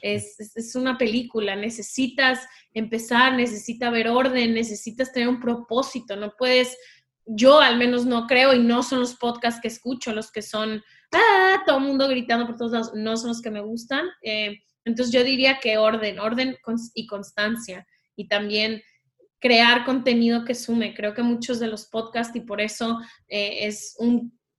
Es, 0.00 0.40
es, 0.40 0.74
una 0.74 0.96
película, 0.96 1.54
necesitas 1.54 2.40
empezar, 2.72 3.34
necesitas 3.34 3.92
ver 3.92 4.08
orden, 4.08 4.54
necesitas 4.54 5.12
tener 5.12 5.28
un 5.28 5.38
propósito, 5.38 6.16
no 6.16 6.32
puedes, 6.38 6.78
yo 7.26 7.60
al 7.60 7.76
menos 7.76 8.06
no 8.06 8.26
creo 8.26 8.54
y 8.54 8.60
no 8.60 8.82
son 8.82 9.00
los 9.00 9.16
podcasts 9.16 9.60
que 9.60 9.68
escucho 9.68 10.14
los 10.14 10.32
que 10.32 10.40
son, 10.40 10.82
ah, 11.12 11.62
todo 11.66 11.76
el 11.76 11.84
mundo 11.84 12.08
gritando 12.08 12.46
por 12.46 12.56
todos 12.56 12.72
lados, 12.72 12.92
no 12.94 13.18
son 13.18 13.28
los 13.28 13.42
que 13.42 13.50
me 13.50 13.60
gustan. 13.60 14.06
Eh, 14.22 14.56
entonces 14.86 15.12
yo 15.12 15.22
diría 15.22 15.58
que 15.60 15.76
orden, 15.76 16.18
orden 16.18 16.56
y 16.94 17.06
constancia 17.06 17.86
y 18.20 18.28
también 18.28 18.82
crear 19.38 19.86
contenido 19.86 20.44
que 20.44 20.54
sume. 20.54 20.94
Creo 20.94 21.14
que 21.14 21.22
muchos 21.22 21.58
de 21.58 21.68
los 21.68 21.86
podcasts 21.86 22.36
y 22.36 22.40
por 22.40 22.60
eso 22.60 23.00
eh, 23.28 23.66
es 23.66 23.96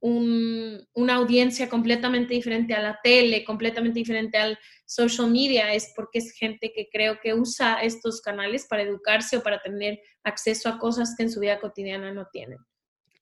una 0.01 1.13
audiencia 1.13 1.69
completamente 1.69 2.33
diferente 2.33 2.73
a 2.73 2.81
la 2.81 2.99
tele, 3.03 3.45
completamente 3.45 3.99
diferente 3.99 4.39
al 4.39 4.57
social 4.85 5.29
media, 5.29 5.73
es 5.73 5.93
porque 5.95 6.17
es 6.17 6.31
gente 6.31 6.73
que 6.75 6.89
creo 6.91 7.19
que 7.21 7.35
usa 7.35 7.83
estos 7.83 8.19
canales 8.19 8.65
para 8.67 8.81
educarse 8.81 9.37
o 9.37 9.43
para 9.43 9.61
tener 9.61 9.99
acceso 10.23 10.67
a 10.67 10.79
cosas 10.79 11.13
que 11.15 11.23
en 11.23 11.31
su 11.31 11.39
vida 11.39 11.59
cotidiana 11.59 12.11
no 12.11 12.25
tienen. 12.33 12.57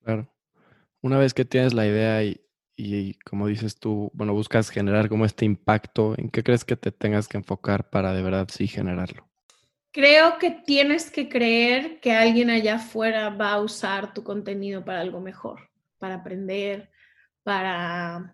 Claro. 0.01 0.34
Una 1.01 1.17
vez 1.17 1.34
que 1.34 1.43
tienes 1.43 1.74
la 1.74 1.86
idea 1.86 2.24
y, 2.24 2.39
y 2.77 3.15
como 3.19 3.48
dices 3.48 3.77
tú, 3.77 4.10
bueno, 4.13 4.34
buscas 4.34 4.69
generar 4.69 5.10
como 5.10 5.25
este 5.25 5.43
impacto, 5.43 6.15
¿en 6.17 6.29
qué 6.29 6.43
crees 6.43 6.63
que 6.63 6.77
te 6.77 6.93
tengas 6.93 7.27
que 7.27 7.38
enfocar 7.38 7.89
para 7.89 8.13
de 8.13 8.22
verdad 8.22 8.48
sí 8.50 8.67
generarlo? 8.67 9.29
Creo 10.00 10.38
que 10.38 10.51
tienes 10.51 11.12
que 11.12 11.27
creer 11.27 12.00
que 12.00 12.13
alguien 12.13 12.50
allá 12.50 12.75
afuera 12.75 13.32
va 13.32 13.51
a 13.51 13.60
usar 13.60 14.13
tu 14.13 14.24
contenido 14.24 14.86
para 14.86 15.01
algo 15.01 15.20
mejor, 15.20 15.70
para 15.98 16.15
aprender, 16.15 16.89
para, 17.44 18.34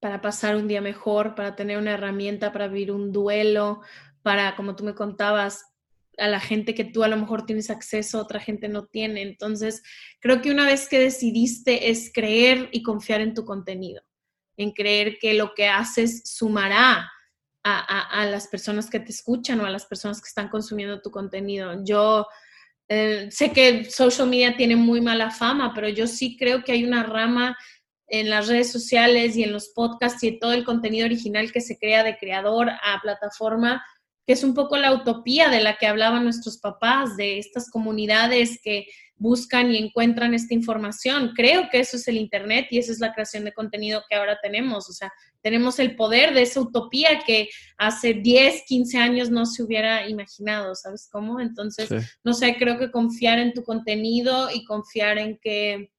para 0.00 0.20
pasar 0.20 0.54
un 0.54 0.68
día 0.68 0.82
mejor, 0.82 1.34
para 1.34 1.56
tener 1.56 1.78
una 1.78 1.92
herramienta 1.92 2.52
para 2.52 2.68
vivir 2.68 2.92
un 2.92 3.10
duelo, 3.10 3.80
para, 4.20 4.54
como 4.54 4.76
tú 4.76 4.84
me 4.84 4.94
contabas, 4.94 5.64
a 6.18 6.28
la 6.28 6.40
gente 6.40 6.74
que 6.74 6.84
tú 6.84 7.02
a 7.02 7.08
lo 7.08 7.16
mejor 7.16 7.46
tienes 7.46 7.70
acceso, 7.70 8.20
otra 8.20 8.38
gente 8.38 8.68
no 8.68 8.84
tiene. 8.84 9.22
Entonces, 9.22 9.82
creo 10.20 10.42
que 10.42 10.50
una 10.50 10.66
vez 10.66 10.90
que 10.90 10.98
decidiste 10.98 11.88
es 11.88 12.12
creer 12.12 12.68
y 12.70 12.82
confiar 12.82 13.22
en 13.22 13.32
tu 13.32 13.46
contenido, 13.46 14.02
en 14.58 14.72
creer 14.72 15.16
que 15.18 15.32
lo 15.32 15.54
que 15.54 15.68
haces 15.68 16.20
sumará 16.26 17.10
a, 17.64 18.26
las 18.26 18.48
personas 18.48 18.90
que 18.90 19.00
te 19.00 19.12
escuchan 19.12 19.60
o 19.60 19.66
a 19.66 19.70
las 19.70 19.86
personas 19.86 20.20
que 20.20 20.28
están 20.28 20.48
consumiendo 20.48 21.00
tu 21.00 21.10
contenido. 21.10 21.84
Yo 21.84 22.26
eh, 22.88 23.28
sé 23.30 23.52
que 23.52 23.84
social 23.84 24.28
media 24.28 24.56
tiene 24.56 24.76
muy 24.76 25.00
mala 25.00 25.30
fama, 25.30 25.72
pero 25.74 25.88
yo 25.88 26.06
sí 26.06 26.36
creo 26.36 26.64
que 26.64 26.72
hay 26.72 26.84
una 26.84 27.04
rama 27.04 27.56
en 28.08 28.28
las 28.28 28.48
redes 28.48 28.70
sociales 28.70 29.36
y 29.36 29.44
en 29.44 29.52
los 29.52 29.68
podcasts 29.68 30.22
y 30.24 30.38
todo 30.38 30.52
el 30.52 30.64
contenido 30.64 31.06
original 31.06 31.50
que 31.50 31.60
se 31.60 31.78
crea 31.78 32.04
de 32.04 32.18
creador 32.18 32.68
a 32.68 33.00
plataforma, 33.00 33.82
que 34.26 34.34
es 34.34 34.44
un 34.44 34.54
poco 34.54 34.76
la 34.76 34.92
utopía 34.92 35.48
de 35.48 35.60
la 35.60 35.76
que 35.76 35.86
hablaban 35.86 36.24
nuestros 36.24 36.58
papás, 36.58 37.16
de 37.16 37.38
estas 37.38 37.70
comunidades 37.70 38.60
que 38.62 38.86
buscan 39.22 39.70
y 39.72 39.78
encuentran 39.78 40.34
esta 40.34 40.52
información. 40.52 41.32
Creo 41.34 41.68
que 41.70 41.78
eso 41.80 41.96
es 41.96 42.08
el 42.08 42.16
Internet 42.16 42.66
y 42.70 42.78
esa 42.78 42.92
es 42.92 42.98
la 42.98 43.14
creación 43.14 43.44
de 43.44 43.52
contenido 43.52 44.02
que 44.08 44.16
ahora 44.16 44.38
tenemos. 44.42 44.88
O 44.90 44.92
sea, 44.92 45.12
tenemos 45.40 45.78
el 45.78 45.94
poder 45.94 46.34
de 46.34 46.42
esa 46.42 46.60
utopía 46.60 47.20
que 47.24 47.48
hace 47.78 48.14
10, 48.14 48.64
15 48.66 48.98
años 48.98 49.30
no 49.30 49.46
se 49.46 49.62
hubiera 49.62 50.08
imaginado, 50.08 50.74
¿sabes 50.74 51.08
cómo? 51.10 51.40
Entonces, 51.40 51.88
no 52.24 52.34
sé, 52.34 52.56
creo 52.58 52.78
que 52.78 52.90
confiar 52.90 53.38
en 53.38 53.52
tu 53.52 53.62
contenido 53.62 54.50
y 54.52 54.64
confiar 54.64 55.18
en 55.18 55.38
que, 55.38 55.92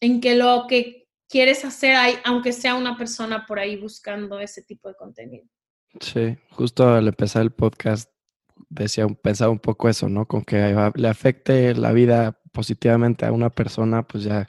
en 0.00 0.20
que 0.20 0.34
lo 0.34 0.66
que 0.68 1.06
quieres 1.28 1.64
hacer, 1.64 1.94
hay, 1.94 2.14
aunque 2.24 2.52
sea 2.52 2.74
una 2.74 2.98
persona 2.98 3.46
por 3.46 3.60
ahí 3.60 3.76
buscando 3.76 4.40
ese 4.40 4.62
tipo 4.62 4.88
de 4.88 4.96
contenido. 4.96 5.46
Sí, 5.98 6.36
justo 6.50 6.88
al 6.88 7.08
empezar 7.08 7.42
el 7.42 7.50
podcast 7.50 8.10
decía, 8.68 9.06
pensaba 9.08 9.50
un 9.50 9.58
poco 9.58 9.88
eso, 9.88 10.08
¿no? 10.08 10.26
Con 10.26 10.44
que 10.44 10.74
le 10.94 11.08
afecte 11.08 11.74
la 11.74 11.92
vida 11.92 12.40
positivamente 12.52 13.26
a 13.26 13.32
una 13.32 13.50
persona, 13.50 14.06
pues 14.06 14.24
ya 14.24 14.46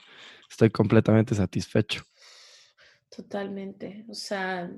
estoy 0.49 0.69
completamente 0.69 1.33
satisfecho. 1.33 2.03
Totalmente. 3.09 4.05
O 4.09 4.13
sea, 4.13 4.71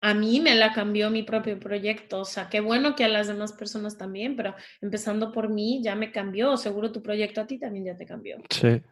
a 0.00 0.14
mí 0.14 0.40
me 0.40 0.54
la 0.54 0.72
cambió 0.72 1.10
mi 1.10 1.22
propio 1.22 1.58
proyecto. 1.58 2.20
O 2.20 2.24
sea, 2.24 2.48
qué 2.48 2.60
bueno 2.60 2.94
que 2.94 3.04
a 3.04 3.08
las 3.08 3.26
demás 3.26 3.52
personas 3.52 3.98
también, 3.98 4.36
pero 4.36 4.54
empezando 4.80 5.32
por 5.32 5.48
mí 5.48 5.82
ya 5.82 5.94
me 5.94 6.12
cambió. 6.12 6.56
Seguro 6.56 6.92
tu 6.92 7.02
proyecto 7.02 7.40
a 7.40 7.46
ti 7.46 7.58
también 7.58 7.86
ya 7.86 7.96
te 7.96 8.06
cambió. 8.06 8.38
Sí, 8.50 8.82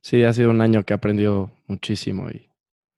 sí, 0.00 0.22
ha 0.24 0.32
sido 0.32 0.50
un 0.50 0.60
año 0.60 0.84
que 0.84 0.94
aprendió 0.94 1.50
muchísimo 1.66 2.30
y... 2.30 2.48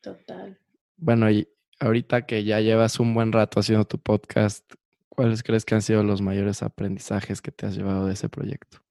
Total. 0.00 0.58
Bueno, 0.96 1.30
y 1.30 1.48
ahorita 1.84 2.24
que 2.26 2.44
ya 2.44 2.60
llevas 2.60 2.98
un 2.98 3.12
buen 3.14 3.30
rato 3.30 3.60
haciendo 3.60 3.84
tu 3.84 3.98
podcast, 3.98 4.64
¿cuáles 5.08 5.42
crees 5.42 5.64
que 5.64 5.74
han 5.74 5.82
sido 5.82 6.02
los 6.02 6.22
mayores 6.22 6.62
aprendizajes 6.62 7.42
que 7.42 7.52
te 7.52 7.66
has 7.66 7.76
llevado 7.76 8.06
de 8.06 8.14
ese 8.14 8.28
proyecto? 8.28 8.82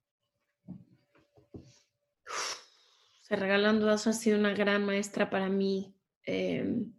Se 3.21 3.35
regalan 3.35 3.79
dudas 3.79 4.05
ha 4.05 4.13
sido 4.13 4.37
una 4.37 4.53
gran 4.53 4.85
maestra 4.85 5.29
para 5.29 5.49
mí. 5.49 5.95
Em, 6.25 6.93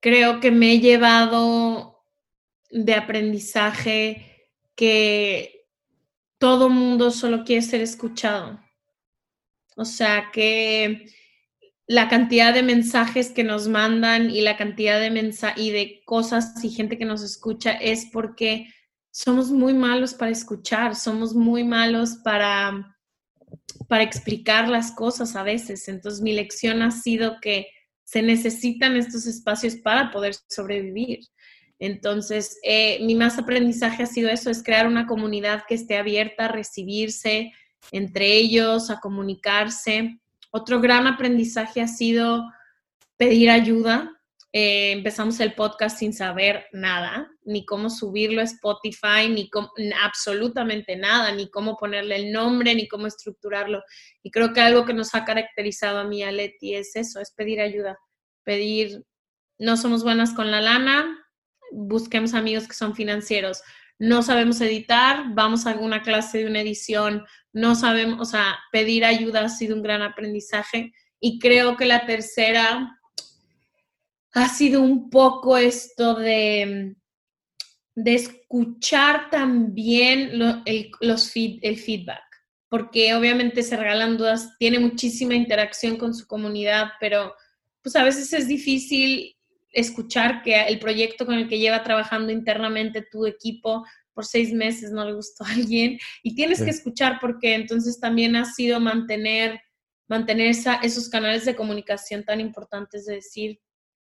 creo 0.00 0.40
que 0.40 0.50
me 0.50 0.72
he 0.72 0.80
llevado 0.80 2.02
de 2.70 2.94
aprendizaje 2.94 4.48
que 4.74 5.66
todo 6.38 6.70
mundo 6.70 7.10
solo 7.10 7.44
quiere 7.44 7.60
ser 7.60 7.82
escuchado. 7.82 8.58
O 9.76 9.84
sea, 9.84 10.30
que 10.32 11.06
la 11.90 12.08
cantidad 12.08 12.54
de 12.54 12.62
mensajes 12.62 13.30
que 13.30 13.42
nos 13.42 13.66
mandan 13.66 14.30
y 14.30 14.42
la 14.42 14.56
cantidad 14.56 15.00
de 15.00 15.10
mensajes 15.10 15.60
y 15.60 15.72
de 15.72 16.02
cosas 16.04 16.64
y 16.64 16.70
gente 16.70 16.96
que 16.96 17.04
nos 17.04 17.20
escucha 17.20 17.72
es 17.72 18.06
porque 18.12 18.72
somos 19.10 19.50
muy 19.50 19.74
malos 19.74 20.14
para 20.14 20.30
escuchar, 20.30 20.94
somos 20.94 21.34
muy 21.34 21.64
malos 21.64 22.18
para, 22.22 22.96
para 23.88 24.04
explicar 24.04 24.68
las 24.68 24.92
cosas 24.92 25.34
a 25.34 25.42
veces. 25.42 25.88
Entonces 25.88 26.20
mi 26.20 26.32
lección 26.32 26.80
ha 26.82 26.92
sido 26.92 27.40
que 27.42 27.66
se 28.04 28.22
necesitan 28.22 28.96
estos 28.96 29.26
espacios 29.26 29.74
para 29.74 30.12
poder 30.12 30.36
sobrevivir. 30.48 31.18
Entonces, 31.80 32.60
eh, 32.62 33.04
mi 33.04 33.16
más 33.16 33.36
aprendizaje 33.36 34.04
ha 34.04 34.06
sido 34.06 34.30
eso, 34.30 34.48
es 34.48 34.62
crear 34.62 34.86
una 34.86 35.08
comunidad 35.08 35.64
que 35.66 35.74
esté 35.74 35.96
abierta 35.96 36.44
a 36.44 36.52
recibirse 36.52 37.52
entre 37.90 38.32
ellos, 38.32 38.90
a 38.90 39.00
comunicarse. 39.00 40.19
Otro 40.50 40.80
gran 40.80 41.06
aprendizaje 41.06 41.80
ha 41.80 41.88
sido 41.88 42.44
pedir 43.16 43.50
ayuda. 43.50 44.16
Eh, 44.52 44.90
empezamos 44.92 45.38
el 45.38 45.54
podcast 45.54 45.98
sin 45.98 46.12
saber 46.12 46.66
nada, 46.72 47.30
ni 47.44 47.64
cómo 47.64 47.88
subirlo 47.88 48.40
a 48.40 48.44
Spotify, 48.44 49.28
ni 49.28 49.48
absolutamente 50.02 50.96
nada, 50.96 51.30
ni 51.32 51.48
cómo 51.50 51.76
ponerle 51.76 52.16
el 52.16 52.32
nombre, 52.32 52.74
ni 52.74 52.88
cómo 52.88 53.06
estructurarlo. 53.06 53.82
Y 54.22 54.32
creo 54.32 54.52
que 54.52 54.60
algo 54.60 54.84
que 54.84 54.94
nos 54.94 55.14
ha 55.14 55.24
caracterizado 55.24 55.98
a 55.98 56.04
mí, 56.04 56.24
a 56.24 56.32
Leti, 56.32 56.74
es 56.74 56.96
eso, 56.96 57.20
es 57.20 57.32
pedir 57.32 57.60
ayuda. 57.60 57.96
Pedir, 58.42 59.04
no 59.58 59.76
somos 59.76 60.02
buenas 60.02 60.34
con 60.34 60.50
la 60.50 60.60
lana, 60.60 61.16
busquemos 61.70 62.34
amigos 62.34 62.66
que 62.66 62.74
son 62.74 62.96
financieros. 62.96 63.62
No 64.00 64.22
sabemos 64.22 64.60
editar, 64.60 65.26
vamos 65.34 65.64
a 65.64 65.70
alguna 65.70 66.02
clase 66.02 66.38
de 66.38 66.46
una 66.46 66.62
edición, 66.62 67.24
no 67.52 67.76
sabemos, 67.76 68.20
o 68.20 68.24
sea, 68.24 68.58
pedir 68.72 69.04
ayuda 69.04 69.44
ha 69.44 69.48
sido 69.48 69.76
un 69.76 69.82
gran 69.82 70.02
aprendizaje. 70.02 70.92
Y 71.20 71.38
creo 71.38 71.76
que 71.76 71.86
la 71.86 72.04
tercera 72.06 72.98
ha 74.32 74.48
sido 74.48 74.82
un 74.82 75.08
poco 75.10 75.56
esto 75.56 76.16
de 76.16 76.96
de 77.94 78.14
escuchar 78.14 79.30
también 79.30 80.40
el, 80.64 80.90
los 81.00 81.32
el 81.34 81.76
feedback, 81.76 82.22
porque 82.68 83.14
obviamente 83.14 83.62
se 83.62 83.76
regalan 83.76 84.16
dudas, 84.16 84.56
tiene 84.58 84.78
muchísima 84.78 85.34
interacción 85.34 85.96
con 85.96 86.14
su 86.14 86.26
comunidad, 86.26 86.88
pero 86.98 87.34
pues 87.82 87.96
a 87.96 88.04
veces 88.04 88.32
es 88.32 88.48
difícil 88.48 89.36
escuchar 89.72 90.42
que 90.42 90.60
el 90.62 90.78
proyecto 90.78 91.26
con 91.26 91.36
el 91.36 91.48
que 91.48 91.58
lleva 91.58 91.82
trabajando 91.82 92.32
internamente 92.32 93.06
tu 93.10 93.26
equipo 93.26 93.84
por 94.12 94.24
seis 94.24 94.52
meses 94.52 94.90
no 94.90 95.04
le 95.04 95.14
gustó 95.14 95.44
a 95.44 95.50
alguien 95.52 95.98
y 96.22 96.34
tienes 96.34 96.62
que 96.62 96.70
escuchar 96.70 97.18
porque 97.20 97.54
entonces 97.54 98.00
también 98.00 98.36
ha 98.36 98.44
sido 98.44 98.80
mantener, 98.80 99.60
mantener 100.08 100.54
esos 100.82 101.08
canales 101.08 101.44
de 101.44 101.56
comunicación 101.56 102.24
tan 102.24 102.40
importantes 102.40 103.06
de 103.06 103.16
decir, 103.16 103.60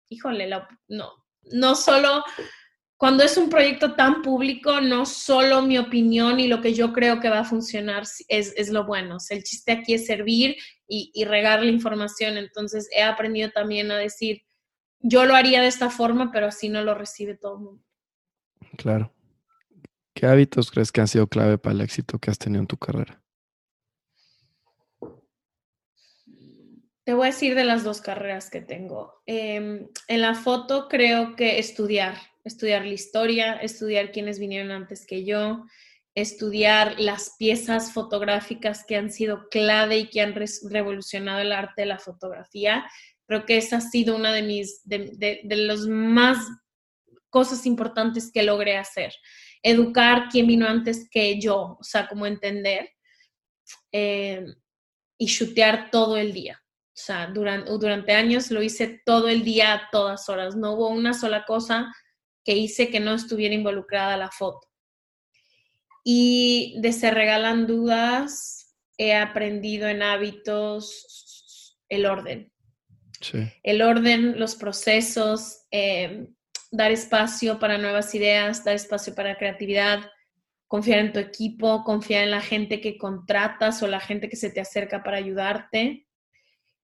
híjole, 0.09 0.49
no, 0.89 1.11
no 1.43 1.75
solo 1.75 2.23
cuando 2.97 3.25
es 3.25 3.37
un 3.37 3.51
proyecto 3.51 3.95
tan 3.95 4.23
público, 4.23 4.81
no 4.81 5.05
solo 5.05 5.63
mi 5.63 5.79
opinión 5.79 6.39
y 6.41 6.47
lo 6.47 6.61
que 6.61 6.75
yo 6.75 6.93
creo 6.93 7.21
que 7.21 7.29
va 7.29 7.41
a 7.41 7.45
funcionar 7.45 8.05
es, 8.29 8.71
lo 8.71 8.85
bueno. 8.85 9.19
el 9.31 9.43
chiste 9.43 9.73
aquí 9.73 9.95
es 9.95 10.07
servir 10.07 10.57
y, 10.87 11.11
y, 11.13 11.25
regar 11.25 11.63
la 11.63 11.71
información. 11.71 12.39
Entonces 12.39 12.89
he 12.97 13.03
aprendido 13.03 13.51
también 13.51 13.91
a 13.91 13.99
decir, 13.99 14.43
yo 15.05 15.25
lo 15.27 15.37
haría 15.37 15.61
de 15.61 15.69
esta 15.69 15.91
forma, 15.91 16.33
pero 16.33 16.47
así 16.47 16.69
no 16.69 16.83
lo 16.83 16.95
recibe 16.95 17.37
todo 17.37 17.55
el 17.57 17.63
mundo. 17.63 17.85
Claro. 18.77 19.13
¿Qué 20.15 20.27
hábitos 20.27 20.71
crees 20.71 20.91
que 20.91 21.01
han 21.01 21.09
sido 21.09 21.29
clave 21.29 21.59
para 21.59 21.75
el 21.75 21.81
éxito 21.81 22.19
que 22.19 22.31
has 22.31 22.39
tenido 22.39 22.61
en 22.61 22.67
tu 22.67 22.77
carrera? 22.77 23.23
Te 27.05 27.13
voy 27.13 27.25
a 27.25 27.31
decir 27.31 27.55
de 27.55 27.65
las 27.65 27.85
dos 27.85 28.01
carreras 28.01 28.51
que 28.51 28.63
tengo. 28.63 29.23
Em, 29.27 29.89
en 30.09 30.21
la 30.21 30.35
foto 30.35 30.89
creo 30.89 31.37
que 31.37 31.59
estudiar 31.59 32.17
estudiar 32.45 32.85
la 32.85 32.93
historia, 32.93 33.55
estudiar 33.55 34.13
quienes 34.13 34.39
vinieron 34.39 34.71
antes 34.71 35.07
que 35.07 35.25
yo, 35.25 35.65
estudiar 36.15 37.01
las 37.01 37.35
piezas 37.39 37.93
fotográficas 37.93 38.85
que 38.87 38.97
han 38.97 39.11
sido 39.11 39.49
clave 39.49 39.99
y 39.99 40.11
que 40.11 40.21
han 40.21 40.35
revolucionado 40.71 41.41
el 41.41 41.53
arte 41.53 41.83
de 41.83 41.87
la 41.87 41.99
fotografía. 41.99 42.85
Creo 43.35 43.47
que 43.47 43.57
esa 43.57 43.79
ha 43.79 43.81
sido 43.81 44.15
una 44.15 44.33
de 44.33 44.43
mis, 44.43 44.81
de, 44.85 45.41
los 45.45 45.89
más 45.89 46.39
cosas 47.31 47.67
importantes 47.67 48.31
que 48.31 48.45
logré 48.45 48.77
hacer. 48.77 49.13
Educar 49.61 50.29
quién 50.31 50.47
vino 50.47 50.69
antes 50.69 51.09
que 51.11 51.41
yo, 51.41 51.77
o 51.81 51.83
sea, 51.83 52.07
como 52.07 52.27
entender. 52.27 52.91
Eh, 53.91 54.45
y 55.19 55.27
chutear 55.27 55.91
todo 55.91 56.17
el 56.17 56.33
día. 56.33 56.63
O 56.63 56.93
sea, 56.97 57.27
durante, 57.27 57.73
durante 57.73 58.13
años 58.13 58.53
lo 58.53 58.63
hice 58.63 59.03
todo 59.05 59.29
el 59.29 59.43
día, 59.43 59.73
a 59.73 59.89
todas 59.91 60.29
horas. 60.29 60.55
No 60.55 60.75
hubo 60.75 60.91
una 60.91 61.13
sola 61.13 61.45
cosa 61.45 61.93
que 62.45 62.53
hice 62.53 62.89
que 62.89 63.01
no 63.01 63.15
estuviera 63.15 63.53
involucrada 63.53 64.17
la 64.17 64.31
foto. 64.31 64.69
Y 66.05 66.77
de 66.79 66.93
Se 66.93 67.11
Regalan 67.11 67.67
Dudas, 67.67 68.77
he 68.97 69.13
aprendido 69.13 69.89
en 69.89 70.05
hábitos 70.05 71.81
el 71.89 72.07
orden. 72.07 72.54
El 73.63 73.83
orden, 73.83 74.39
los 74.39 74.57
procesos, 74.57 75.67
eh, 75.71 76.29
dar 76.71 76.93
espacio 76.93 77.59
para 77.59 77.79
nuevas 77.79 78.15
ideas, 78.15 78.65
dar 78.65 78.75
espacio 78.75 79.15
para 79.15 79.37
creatividad, 79.37 80.11
confiar 80.67 80.99
en 81.01 81.13
tu 81.13 81.21
equipo, 81.21 81.85
confiar 81.85 82.25
en 82.25 82.31
la 82.31 82.41
gente 82.41 82.81
que 82.81 82.99
contratas 82.99 83.83
o 83.83 83.87
la 83.87 84.01
gente 84.01 84.29
que 84.29 84.37
se 84.37 84.51
te 84.51 84.61
acerca 84.61 85.03
para 85.03 85.19
ayudarte. 85.19 86.07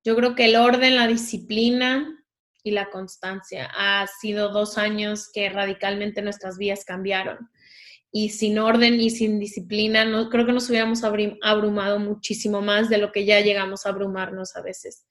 Yo 0.04 0.14
creo 0.16 0.34
que 0.34 0.46
el 0.46 0.56
orden, 0.56 0.96
la 0.96 1.06
disciplina, 1.06 2.18
y 2.62 2.70
la 2.70 2.90
constancia. 2.90 3.70
Ha 3.76 4.06
sido 4.06 4.50
dos 4.50 4.78
años 4.78 5.30
que 5.32 5.48
radicalmente 5.48 6.22
nuestras 6.22 6.58
vidas 6.58 6.84
cambiaron. 6.84 7.50
Y 8.10 8.30
sin 8.30 8.58
orden 8.58 9.00
y 9.00 9.10
sin 9.10 9.38
disciplina, 9.38 10.04
no, 10.04 10.30
creo 10.30 10.46
que 10.46 10.52
nos 10.52 10.68
hubiéramos 10.70 11.02
abrumado 11.04 11.98
muchísimo 11.98 12.62
más 12.62 12.88
de 12.88 12.98
lo 12.98 13.12
que 13.12 13.24
ya 13.24 13.40
llegamos 13.40 13.84
a 13.84 13.90
abrumarnos 13.90 14.56
a 14.56 14.62
veces. 14.62 15.04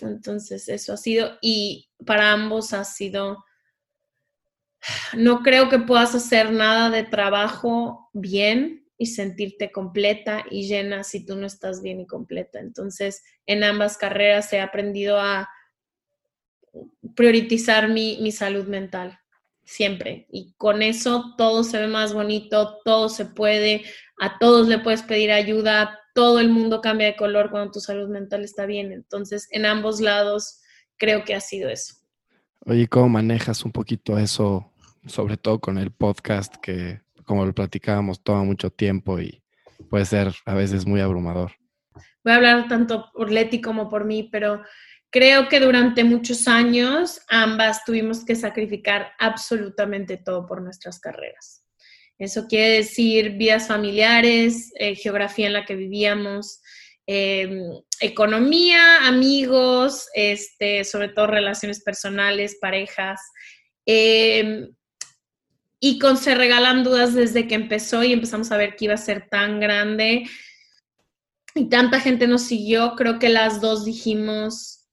Entonces, 0.00 0.68
eso 0.68 0.92
ha 0.92 0.96
sido, 0.96 1.38
y 1.40 1.88
para 2.04 2.32
ambos 2.32 2.72
ha 2.72 2.84
sido, 2.84 3.44
no 5.16 5.42
creo 5.42 5.68
que 5.68 5.78
puedas 5.78 6.14
hacer 6.14 6.52
nada 6.52 6.90
de 6.90 7.04
trabajo 7.04 8.10
bien 8.12 8.86
y 8.98 9.06
sentirte 9.06 9.72
completa 9.72 10.44
y 10.50 10.66
llena 10.66 11.04
si 11.04 11.24
tú 11.24 11.36
no 11.36 11.46
estás 11.46 11.82
bien 11.82 12.00
y 12.00 12.06
completa. 12.06 12.60
Entonces, 12.60 13.22
en 13.46 13.64
ambas 13.64 13.98
carreras 13.98 14.52
he 14.52 14.60
aprendido 14.60 15.18
a 15.20 15.48
priorizar 17.14 17.88
mi, 17.88 18.18
mi 18.20 18.32
salud 18.32 18.66
mental, 18.66 19.18
siempre. 19.64 20.26
Y 20.30 20.54
con 20.56 20.82
eso 20.82 21.34
todo 21.36 21.64
se 21.64 21.78
ve 21.78 21.86
más 21.86 22.12
bonito, 22.12 22.78
todo 22.84 23.08
se 23.08 23.26
puede, 23.26 23.84
a 24.20 24.38
todos 24.38 24.68
le 24.68 24.78
puedes 24.78 25.02
pedir 25.02 25.30
ayuda, 25.32 25.98
todo 26.16 26.40
el 26.40 26.48
mundo 26.48 26.80
cambia 26.80 27.06
de 27.06 27.14
color 27.14 27.50
cuando 27.50 27.70
tu 27.70 27.80
salud 27.80 28.08
mental 28.08 28.42
está 28.42 28.66
bien. 28.66 28.90
Entonces, 28.90 29.46
en 29.52 29.66
ambos 29.66 30.00
lados 30.00 30.62
creo 30.96 31.24
que 31.24 31.34
ha 31.34 31.40
sido 31.40 31.68
eso. 31.68 31.94
Oye, 32.64 32.88
¿cómo 32.88 33.10
manejas 33.10 33.64
un 33.64 33.70
poquito 33.70 34.18
eso, 34.18 34.72
sobre 35.06 35.36
todo 35.36 35.60
con 35.60 35.78
el 35.78 35.92
podcast 35.92 36.56
que, 36.56 37.02
como 37.24 37.46
lo 37.46 37.54
platicábamos, 37.54 38.22
toma 38.24 38.42
mucho 38.42 38.70
tiempo 38.70 39.20
y 39.20 39.42
puede 39.90 40.06
ser 40.06 40.34
a 40.44 40.54
veces 40.54 40.86
muy 40.86 41.00
abrumador? 41.00 41.52
Voy 42.24 42.32
a 42.32 42.36
hablar 42.36 42.66
tanto 42.66 43.12
por 43.14 43.30
Leti 43.30 43.60
como 43.60 43.88
por 43.88 44.04
mí, 44.04 44.28
pero 44.32 44.62
Creo 45.10 45.48
que 45.48 45.60
durante 45.60 46.04
muchos 46.04 46.48
años 46.48 47.22
ambas 47.28 47.84
tuvimos 47.84 48.24
que 48.24 48.34
sacrificar 48.34 49.12
absolutamente 49.18 50.16
todo 50.16 50.46
por 50.46 50.60
nuestras 50.60 50.98
carreras. 50.98 51.65
Eso 52.18 52.46
quiere 52.46 52.76
decir 52.76 53.32
vidas 53.32 53.68
familiares, 53.68 54.72
eh, 54.78 54.94
geografía 54.94 55.46
en 55.46 55.52
la 55.52 55.64
que 55.64 55.74
vivíamos, 55.74 56.62
em, 57.06 57.60
economía, 58.00 59.06
amigos, 59.06 60.08
este, 60.14 60.84
sobre 60.84 61.08
todo 61.10 61.26
relaciones 61.26 61.82
personales, 61.82 62.58
parejas. 62.60 63.20
Em, 63.84 64.74
y 65.78 65.98
con 65.98 66.16
Se 66.16 66.34
Regalan 66.34 66.84
Dudas 66.84 67.14
desde 67.14 67.46
que 67.46 67.54
empezó 67.54 68.02
y 68.02 68.12
empezamos 68.12 68.50
a 68.50 68.56
ver 68.56 68.76
que 68.76 68.86
iba 68.86 68.94
a 68.94 68.98
ser 68.98 69.28
tan 69.28 69.60
grande 69.60 70.24
y 71.54 71.68
tanta 71.68 72.00
gente 72.00 72.26
nos 72.26 72.42
siguió, 72.42 72.94
creo 72.96 73.18
que 73.18 73.28
las 73.28 73.60
dos 73.60 73.84
dijimos, 73.84 74.86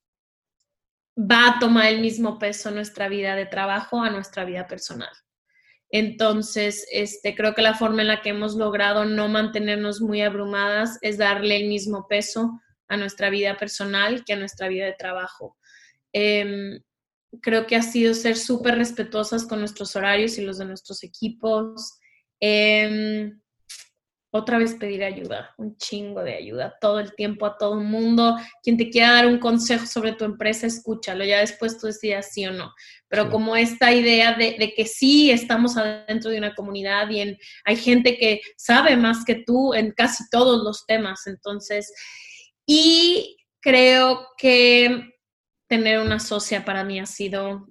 va 1.17 1.49
a 1.49 1.59
tomar 1.59 1.87
el 1.87 2.01
mismo 2.01 2.39
peso 2.39 2.71
nuestra 2.71 3.07
vida 3.09 3.35
de 3.35 3.45
trabajo 3.45 4.01
a 4.01 4.09
nuestra 4.09 4.45
vida 4.45 4.67
personal. 4.67 5.09
Entonces, 5.95 6.87
este, 6.91 7.35
creo 7.35 7.53
que 7.53 7.61
la 7.61 7.75
forma 7.75 8.01
en 8.01 8.07
la 8.07 8.23
que 8.23 8.29
hemos 8.29 8.55
logrado 8.55 9.05
no 9.05 9.27
mantenernos 9.27 10.01
muy 10.01 10.21
abrumadas 10.21 10.97
es 11.03 11.19
darle 11.19 11.55
el 11.57 11.67
mismo 11.67 12.07
peso 12.07 12.59
a 12.87 12.97
nuestra 12.97 13.29
vida 13.29 13.57
personal 13.57 14.25
que 14.25 14.33
a 14.33 14.37
nuestra 14.37 14.69
vida 14.69 14.85
de 14.85 14.95
trabajo. 14.97 15.55
Em, 16.11 16.81
creo 17.43 17.67
que 17.67 17.75
ha 17.75 17.83
sido 17.83 18.15
ser 18.15 18.37
súper 18.37 18.75
respetuosas 18.75 19.45
con 19.45 19.59
nuestros 19.59 19.95
horarios 19.95 20.39
y 20.39 20.41
los 20.41 20.57
de 20.57 20.65
nuestros 20.65 21.03
equipos. 21.03 21.99
Em, 22.39 23.39
otra 24.35 24.57
vez 24.57 24.73
pedir 24.73 25.03
ayuda, 25.03 25.53
un 25.57 25.77
chingo 25.77 26.23
de 26.23 26.33
ayuda, 26.33 26.75
todo 26.81 26.99
el 26.99 27.13
tiempo 27.13 27.45
a 27.45 27.55
todo 27.55 27.79
el 27.79 27.85
mundo. 27.85 28.35
Quien 28.63 28.77
te 28.77 28.89
quiera 28.89 29.11
dar 29.11 29.27
un 29.27 29.37
consejo 29.37 29.85
sobre 29.85 30.13
tu 30.13 30.25
empresa, 30.25 30.65
escúchalo, 30.65 31.23
ya 31.23 31.37
después 31.37 31.77
tú 31.77 31.85
decidas 31.85 32.33
sí 32.33 32.43
o 32.47 32.51
no. 32.51 32.73
Pero 33.07 33.29
como 33.29 33.55
esta 33.55 33.93
idea 33.93 34.33
de, 34.33 34.73
que 34.75 34.85
sí 34.85 35.29
estamos 35.29 35.77
adentro 35.77 36.31
de 36.31 36.39
una 36.39 36.55
comunidad 36.55 37.11
y 37.11 37.37
hay 37.63 37.75
gente 37.75 38.17
que 38.17 38.41
sabe 38.57 38.97
más 38.97 39.23
que 39.23 39.35
tú 39.35 39.75
en 39.75 39.91
casi 39.91 40.23
todos 40.31 40.63
los 40.63 40.87
temas, 40.87 41.27
entonces, 41.27 41.93
y 42.65 43.37
creo 43.61 44.29
que 44.35 45.13
tener 45.67 45.99
una 45.99 46.19
socia 46.19 46.65
para 46.65 46.83
mí 46.83 46.99
ha 46.99 47.05
sido 47.05 47.67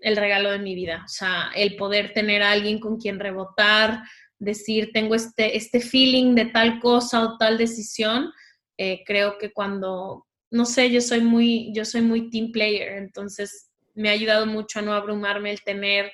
el 0.00 0.16
regalo 0.16 0.52
de 0.52 0.60
mi 0.60 0.76
vida, 0.76 1.02
o 1.04 1.08
sea, 1.08 1.50
el 1.56 1.74
poder 1.74 2.12
tener 2.12 2.44
a 2.44 2.52
alguien 2.52 2.78
con 2.78 2.96
quien 2.96 3.18
rebotar, 3.18 4.04
decir, 4.40 4.90
tengo 4.92 5.14
este, 5.14 5.56
este 5.56 5.80
feeling 5.80 6.34
de 6.34 6.46
tal 6.46 6.80
cosa 6.80 7.22
o 7.22 7.38
tal 7.38 7.58
decisión, 7.58 8.32
eh, 8.76 9.04
creo 9.06 9.38
que 9.38 9.52
cuando, 9.52 10.26
no 10.50 10.64
sé, 10.64 10.90
yo 10.90 11.00
soy 11.00 11.20
muy, 11.20 11.72
yo 11.74 11.84
soy 11.84 12.00
muy 12.00 12.30
team 12.30 12.50
player, 12.50 12.96
entonces 12.96 13.70
me 13.94 14.08
ha 14.08 14.12
ayudado 14.12 14.46
mucho 14.46 14.78
a 14.78 14.82
no 14.82 14.94
abrumarme 14.94 15.50
el 15.50 15.60
tener 15.60 16.10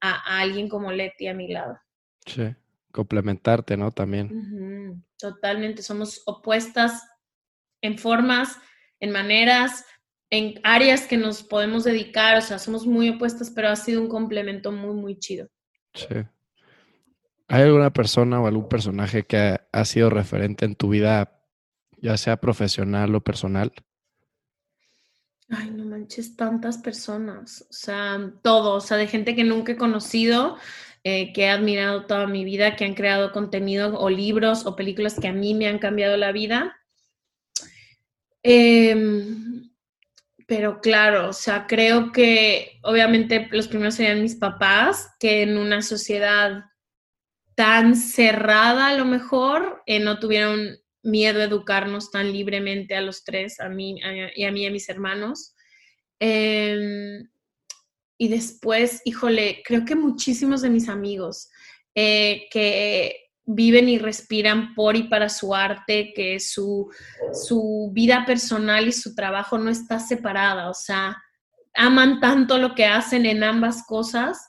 a, 0.00 0.40
alguien 0.40 0.68
como 0.68 0.90
Leti 0.90 1.28
a 1.28 1.34
mi 1.34 1.48
lado. 1.48 1.78
Sí, 2.26 2.54
complementarte, 2.90 3.76
¿no? 3.76 3.92
También. 3.92 5.04
Totalmente, 5.16 5.82
somos 5.82 6.22
opuestas 6.26 7.06
en 7.80 7.96
formas, 7.96 8.56
en 8.98 9.12
maneras, 9.12 9.84
en 10.30 10.60
áreas 10.64 11.06
que 11.06 11.16
nos 11.16 11.42
podemos 11.44 11.84
dedicar, 11.84 12.36
o 12.36 12.40
sea, 12.40 12.58
somos 12.58 12.86
muy 12.86 13.10
opuestas, 13.10 13.50
pero 13.50 13.68
ha 13.68 13.76
sido 13.76 14.00
un 14.00 14.08
complemento 14.08 14.72
muy, 14.72 14.94
muy 14.94 15.18
chido. 15.18 15.48
Sí. 15.94 16.24
¿Hay 17.52 17.62
alguna 17.62 17.92
persona 17.92 18.40
o 18.40 18.46
algún 18.46 18.68
personaje 18.68 19.24
que 19.24 19.58
ha, 19.72 19.84
sido 19.84 20.08
referente 20.08 20.64
en 20.64 20.76
tu 20.76 20.88
vida, 20.88 21.42
ya 22.00 22.16
sea 22.16 22.36
profesional 22.36 23.12
o 23.12 23.22
personal? 23.22 23.72
Ay, 25.48 25.70
no 25.70 25.84
manches, 25.84 26.36
tantas 26.36 26.78
personas, 26.78 27.66
o 27.68 27.72
sea, 27.72 28.34
todo, 28.42 28.74
o 28.74 28.80
sea, 28.80 28.96
de 28.98 29.08
gente 29.08 29.34
que 29.34 29.42
nunca 29.42 29.72
he 29.72 29.76
conocido, 29.76 30.58
eh, 31.02 31.32
que 31.32 31.46
he 31.46 31.48
admirado 31.48 32.06
toda 32.06 32.28
mi 32.28 32.44
vida, 32.44 32.76
que 32.76 32.84
han 32.84 32.94
creado 32.94 33.32
contenido 33.32 33.98
o 33.98 34.08
libros 34.10 34.64
o 34.64 34.76
películas 34.76 35.18
que 35.18 35.26
a 35.26 35.32
mí 35.32 35.52
me 35.52 35.66
han 35.66 35.80
cambiado 35.80 36.16
la 36.16 36.30
vida. 36.30 36.76
Em, 38.44 39.72
pero 40.46 40.80
claro, 40.80 41.30
o 41.30 41.32
sea, 41.32 41.66
creo 41.66 42.12
que 42.12 42.78
obviamente 42.84 43.48
los 43.50 43.66
primeros 43.66 43.96
serían 43.96 44.22
mis 44.22 44.36
papás, 44.36 45.10
que 45.18 45.42
en 45.42 45.58
una 45.58 45.82
sociedad 45.82 46.70
tan 47.60 47.94
cerrada 47.94 48.86
a 48.86 48.94
lo 48.94 49.04
mejor, 49.04 49.82
eh, 49.84 50.00
no 50.00 50.18
tuvieron 50.18 50.78
miedo 51.02 51.42
a 51.42 51.44
educarnos 51.44 52.10
tan 52.10 52.32
libremente 52.32 52.96
a 52.96 53.02
los 53.02 53.22
tres, 53.22 53.60
a 53.60 53.68
mí 53.68 54.00
y 54.34 54.44
a 54.44 54.50
mí 54.50 54.62
y 54.62 54.66
a 54.66 54.70
mis 54.70 54.88
hermanos. 54.88 55.54
Em, 56.18 57.28
y 58.16 58.28
después, 58.28 59.02
híjole, 59.04 59.62
creo 59.62 59.84
que 59.84 59.94
muchísimos 59.94 60.62
de 60.62 60.70
mis 60.70 60.88
amigos 60.88 61.50
eh, 61.94 62.48
que 62.50 63.28
viven 63.44 63.90
y 63.90 63.98
respiran 63.98 64.74
por 64.74 64.96
y 64.96 65.02
para 65.02 65.28
su 65.28 65.54
arte, 65.54 66.14
que 66.16 66.40
su, 66.40 66.90
su 67.34 67.90
vida 67.92 68.24
personal 68.24 68.88
y 68.88 68.92
su 68.92 69.14
trabajo 69.14 69.58
no 69.58 69.68
está 69.68 70.00
separada, 70.00 70.70
o 70.70 70.74
sea, 70.74 71.22
aman 71.74 72.20
tanto 72.20 72.56
lo 72.56 72.74
que 72.74 72.86
hacen 72.86 73.26
en 73.26 73.44
ambas 73.44 73.84
cosas 73.86 74.48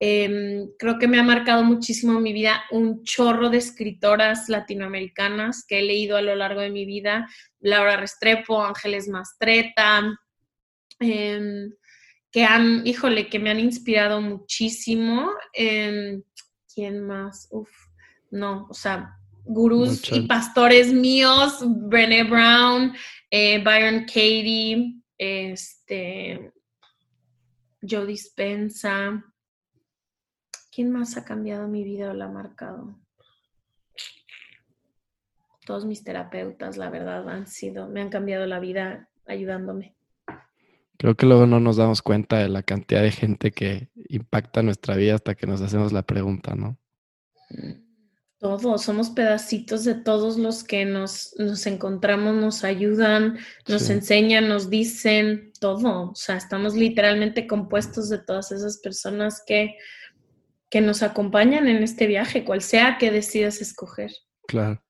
Em, 0.00 0.70
creo 0.78 0.98
que 0.98 1.08
me 1.08 1.18
ha 1.18 1.24
marcado 1.24 1.64
muchísimo 1.64 2.20
mi 2.20 2.32
vida 2.32 2.62
un 2.70 3.02
chorro 3.02 3.50
de 3.50 3.58
escritoras 3.58 4.48
latinoamericanas 4.48 5.64
que 5.66 5.80
he 5.80 5.82
leído 5.82 6.16
a 6.16 6.22
lo 6.22 6.36
largo 6.36 6.60
de 6.60 6.70
mi 6.70 6.86
vida. 6.86 7.28
Laura 7.60 7.96
Restrepo, 7.96 8.62
Ángeles 8.62 9.08
Mastreta, 9.08 10.16
em, 11.00 11.72
que 12.30 12.44
han, 12.44 12.86
híjole, 12.86 13.28
que 13.28 13.40
me 13.40 13.50
han 13.50 13.58
inspirado 13.58 14.20
muchísimo. 14.20 15.32
Em, 15.52 16.22
¿Quién 16.72 17.04
más? 17.04 17.48
Uf, 17.50 17.70
no, 18.30 18.68
o 18.70 18.74
sea, 18.74 19.18
gurús 19.44 20.12
y 20.12 20.20
pastores 20.28 20.92
míos, 20.92 21.58
Brené 21.66 22.22
Brown, 22.22 22.94
eh, 23.30 23.60
Byron 23.64 24.04
Katie, 24.04 24.94
este, 25.16 26.52
Joe 27.82 28.06
Dispensa. 28.06 29.24
¿Quién 30.78 30.92
más 30.92 31.16
ha 31.16 31.24
cambiado 31.24 31.66
mi 31.66 31.82
vida 31.82 32.08
o 32.08 32.14
la 32.14 32.26
ha 32.26 32.30
marcado? 32.30 32.94
Todos 35.66 35.84
mis 35.84 36.04
terapeutas, 36.04 36.76
la 36.76 36.88
verdad, 36.88 37.28
han 37.28 37.48
sido, 37.48 37.88
me 37.88 38.00
han 38.00 38.10
cambiado 38.10 38.46
la 38.46 38.60
vida 38.60 39.08
ayudándome. 39.26 39.96
Creo 40.96 41.16
que 41.16 41.26
luego 41.26 41.48
no 41.48 41.58
nos 41.58 41.78
damos 41.78 42.00
cuenta 42.00 42.38
de 42.38 42.48
la 42.48 42.62
cantidad 42.62 43.02
de 43.02 43.10
gente 43.10 43.50
que 43.50 43.88
impacta 44.08 44.62
nuestra 44.62 44.94
vida 44.94 45.16
hasta 45.16 45.34
que 45.34 45.48
nos 45.48 45.60
hacemos 45.62 45.92
la 45.92 46.02
pregunta, 46.02 46.54
¿no? 46.54 46.78
Todos, 48.38 48.82
somos 48.82 49.10
pedacitos 49.10 49.82
de 49.82 49.96
todos 49.96 50.38
los 50.38 50.62
que 50.62 50.84
nos, 50.84 51.34
nos 51.38 51.66
encontramos, 51.66 52.36
nos 52.36 52.62
ayudan, 52.62 53.36
nos 53.66 53.90
enseñan, 53.90 54.48
nos 54.48 54.70
dicen, 54.70 55.50
todo. 55.58 56.12
O 56.12 56.14
sea, 56.14 56.36
estamos 56.36 56.76
literalmente 56.76 57.48
compuestos 57.48 58.08
de 58.10 58.18
todas 58.18 58.52
esas 58.52 58.78
personas 58.78 59.42
que 59.44 59.74
que 60.70 60.80
nos 60.80 61.02
acompañan 61.02 61.66
en 61.68 61.82
este 61.82 62.06
viaje, 62.06 62.44
cual 62.44 62.62
sea 62.62 62.98
que 62.98 63.10
decidas 63.10 63.60
escoger. 63.60 64.10
Claro. 64.46 64.82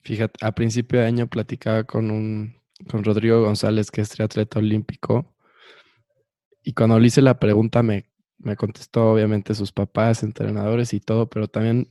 Fíjate, 0.00 0.44
a 0.44 0.52
principio 0.52 1.00
de 1.00 1.06
año 1.06 1.26
platicaba 1.28 1.84
con 1.84 2.10
un 2.10 2.56
con 2.90 3.04
Rodrigo 3.04 3.42
González, 3.42 3.90
que 3.90 4.02
es 4.02 4.10
triatleta 4.10 4.58
olímpico, 4.58 5.34
y 6.62 6.74
cuando 6.74 6.98
le 6.98 7.06
hice 7.06 7.22
la 7.22 7.38
pregunta 7.38 7.82
me, 7.82 8.10
me 8.38 8.56
contestó 8.56 9.12
obviamente 9.12 9.54
sus 9.54 9.72
papás, 9.72 10.22
entrenadores 10.22 10.92
y 10.92 11.00
todo, 11.00 11.28
pero 11.28 11.48
también 11.48 11.88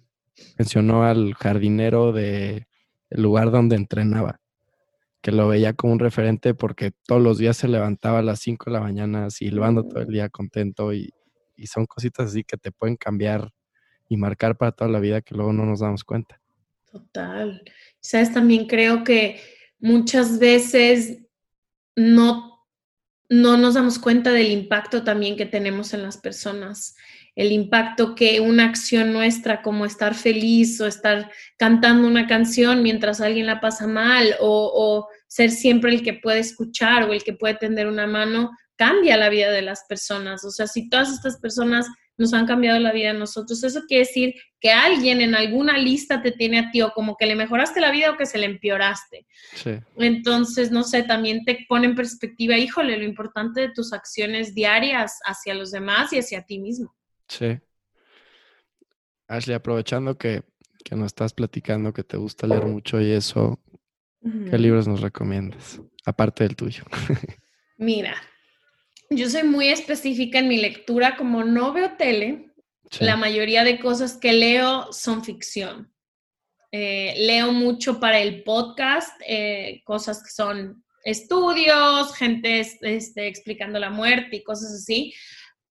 mencionó 0.58 1.04
al 1.04 1.34
jardinero 1.34 2.12
de 2.12 2.68
el 3.10 3.22
lugar 3.22 3.52
donde 3.52 3.76
entrenaba, 3.76 4.42
que 5.22 5.32
lo 5.32 5.48
veía 5.48 5.74
como 5.74 5.94
un 5.94 6.00
referente 6.00 6.54
porque 6.54 6.92
todos 7.08 7.22
los 7.22 7.38
días 7.38 7.58
se 7.58 7.68
levantaba 7.68 8.20
a 8.20 8.24
las 8.24 8.40
5 8.42 8.66
de 8.66 8.72
la 8.72 8.82
mañana 8.82 9.30
silbando 9.30 9.84
todo 9.84 10.02
el 10.02 10.10
día 10.10 10.30
contento 10.30 10.94
y, 10.94 11.14
y 11.56 11.68
son 11.68 11.86
cositas 11.86 12.28
así 12.28 12.44
que 12.44 12.58
te 12.58 12.72
pueden 12.72 12.96
cambiar 12.96 13.52
y 14.08 14.18
marcar 14.18 14.58
para 14.58 14.72
toda 14.72 14.90
la 14.90 15.00
vida 15.00 15.22
que 15.22 15.36
luego 15.36 15.54
no 15.54 15.66
nos 15.66 15.80
damos 15.80 16.04
cuenta. 16.04 16.40
Total. 16.92 17.62
Sabes, 18.00 18.34
también 18.34 18.68
creo 18.68 19.04
que 19.04 19.42
muchas 19.80 20.40
veces 20.40 21.20
no, 21.96 22.66
no 23.30 23.58
nos 23.58 23.74
damos 23.74 24.00
cuenta 24.00 24.32
del 24.32 24.52
impacto 24.52 25.04
también 25.04 25.36
que 25.36 25.46
tenemos 25.46 25.94
en 25.94 26.04
las 26.04 26.18
personas. 26.18 26.96
El 27.36 27.52
impacto 27.52 28.16
que 28.16 28.40
una 28.40 28.66
acción 28.66 29.12
nuestra, 29.12 29.62
como 29.62 29.86
estar 29.86 30.16
feliz 30.16 30.80
o 30.80 30.88
estar 30.88 31.30
cantando 31.58 32.08
una 32.08 32.28
canción 32.28 32.82
mientras 32.82 33.20
alguien 33.20 33.46
la 33.46 33.60
pasa 33.60 33.88
mal, 33.88 34.36
o, 34.40 34.72
o 34.74 35.08
ser 35.28 35.52
siempre 35.52 35.94
el 35.94 36.02
que 36.02 36.14
puede 36.14 36.40
escuchar 36.40 37.04
o 37.04 37.14
el 37.14 37.24
que 37.24 37.34
puede 37.34 37.56
tender 37.56 37.88
una 37.88 38.08
mano, 38.08 38.52
cambia 38.76 39.18
la 39.18 39.30
vida 39.30 39.52
de 39.52 39.62
las 39.62 39.86
personas. 39.88 40.44
O 40.44 40.52
sea, 40.52 40.68
si 40.68 40.90
todas 40.90 41.12
estas 41.12 41.38
personas 41.40 41.88
nos 42.18 42.34
han 42.34 42.46
cambiado 42.46 42.80
la 42.80 42.94
vida 42.94 43.12
a 43.12 43.14
nosotros, 43.14 43.64
eso 43.64 43.82
quiere 43.88 44.06
decir 44.06 44.36
que 44.60 44.72
alguien 44.72 45.22
en 45.22 45.36
alguna 45.36 45.78
lista 45.78 46.22
te 46.22 46.32
tiene 46.32 46.60
a 46.60 46.72
ti 46.72 46.82
o 46.82 46.92
como 46.92 47.18
que 47.18 47.26
le 47.26 47.36
mejoraste 47.36 47.82
la 47.82 47.92
vida 47.92 48.12
o 48.12 48.18
que 48.18 48.26
se 48.26 48.38
le 48.38 48.46
empeoraste. 48.46 49.28
Entonces, 49.98 50.72
no 50.72 50.84
sé, 50.84 51.04
también 51.04 51.44
te 51.44 51.66
pone 51.68 51.88
en 51.88 51.96
perspectiva, 51.96 52.58
híjole, 52.58 52.98
lo 52.98 53.04
importante 53.04 53.62
de 53.62 53.72
tus 53.74 53.92
acciones 53.92 54.56
diarias 54.56 55.20
hacia 55.26 55.54
los 55.54 55.72
demás 55.72 56.14
y 56.14 56.20
hacia 56.20 56.44
ti 56.44 56.60
mismo. 56.60 56.96
Sí. 57.28 57.60
Ashley, 59.28 59.56
aprovechando 59.56 60.18
que, 60.18 60.44
que 60.84 60.96
nos 60.96 61.08
estás 61.08 61.34
platicando 61.34 61.92
que 61.92 62.04
te 62.04 62.16
gusta 62.16 62.48
leer 62.48 62.66
mucho 62.66 63.02
y 63.02 63.12
eso, 63.12 63.60
¿Qué 64.50 64.58
libros 64.58 64.88
nos 64.88 65.02
recomiendas? 65.02 65.80
Aparte 66.04 66.44
del 66.44 66.56
tuyo. 66.56 66.84
Mira, 67.78 68.16
yo 69.10 69.30
soy 69.30 69.44
muy 69.44 69.70
específica 69.70 70.40
en 70.40 70.48
mi 70.48 70.58
lectura, 70.58 71.16
como 71.18 71.44
no 71.44 71.74
veo 71.74 71.96
tele, 71.98 72.52
la 73.00 73.16
mayoría 73.16 73.64
de 73.64 73.80
cosas 73.80 74.18
que 74.18 74.34
leo 74.34 74.92
son 74.92 75.24
ficción. 75.24 75.92
Eh, 76.72 77.14
leo 77.18 77.52
mucho 77.52 78.00
para 78.00 78.20
el 78.20 78.44
podcast, 78.44 79.10
eh, 79.26 79.82
cosas 79.86 80.22
que 80.22 80.30
son 80.30 80.84
estudios, 81.04 82.16
gente 82.16 82.60
este, 82.60 83.28
explicando 83.28 83.80
la 83.80 83.90
muerte 83.90 84.38
y 84.38 84.44
cosas 84.44 84.74
así, 84.74 85.14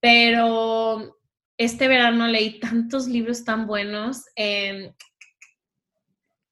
pero 0.01 1.19
este 1.59 1.89
verano 1.89 2.27
leí 2.27 2.59
tantos 2.61 3.07
libros 3.07 3.45
tan 3.45 3.67
buenos. 3.67 4.25
Em, 4.37 4.93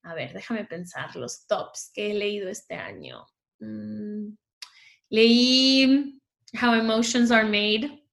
a 0.03 0.13
ver, 0.13 0.33
déjame 0.33 0.65
pensar 0.65 1.15
los 1.15 1.47
tops 1.47 1.91
que 1.93 2.11
he 2.11 2.13
leído 2.13 2.49
este 2.49 2.75
año. 2.75 3.25
Mm, 3.59 4.35
leí 5.09 6.21
How 6.61 6.73
Emotions 6.73 7.31
Are 7.31 7.45
Made, 7.45 8.03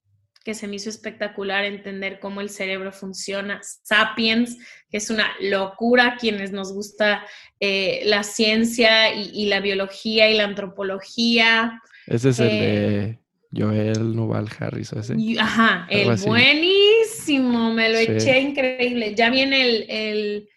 que 0.44 0.55
se 0.55 0.66
me 0.66 0.76
hizo 0.76 0.88
espectacular 0.88 1.64
entender 1.64 2.18
cómo 2.18 2.40
el 2.40 2.48
cerebro 2.48 2.92
funciona. 2.92 3.61
Sapiens, 3.62 4.59
que 4.90 4.96
es 4.96 5.11
una 5.11 5.29
locura 5.40 6.16
quienes 6.18 6.50
nos 6.53 6.72
gusta 6.72 7.24
eh, 7.61 8.03
la 8.05 8.22
ciencia 8.22 9.12
y, 9.14 9.46
la 9.46 9.61
biología 9.61 10.31
y 10.31 10.37
la 10.37 10.44
antropología. 10.44 11.81
Ese 12.07 12.31
es 12.31 12.40
el 12.40 12.48
de 12.48 13.05
eh, 13.05 13.18
Joel 13.55 14.16
Nuval 14.16 14.48
Harris, 14.59 14.92
ese. 14.92 15.14
Ajá, 15.38 15.87
el 15.90 16.16
buenísimo, 16.16 17.72
me 17.74 17.90
lo 17.90 17.98
eché 17.98 18.40
increíble. 18.40 19.14
Ya 19.14 19.29
viene 19.29 19.62
el, 19.68 20.48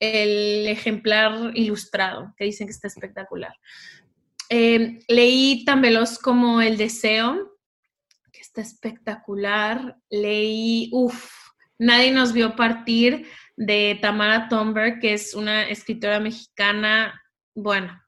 el, 0.00 0.66
ejemplar 0.66 1.52
ilustrado, 1.54 2.34
que 2.36 2.44
dicen 2.44 2.66
que 2.66 2.72
está 2.72 2.88
espectacular. 2.88 3.54
Eh, 4.54 4.98
leí 5.08 5.64
tan 5.64 5.80
veloz 5.80 6.18
como 6.18 6.60
El 6.60 6.76
Deseo, 6.76 7.56
que 8.30 8.40
está 8.42 8.60
espectacular. 8.60 9.96
Leí, 10.10 10.90
uff, 10.92 11.42
Nadie 11.82 12.12
nos 12.12 12.32
vio 12.32 12.54
partir 12.54 13.26
de 13.56 13.98
Tamara 14.00 14.48
Tomberg, 14.48 15.00
que 15.00 15.14
es 15.14 15.34
una 15.34 15.68
escritora 15.68 16.20
mexicana, 16.20 17.20
bueno, 17.56 18.00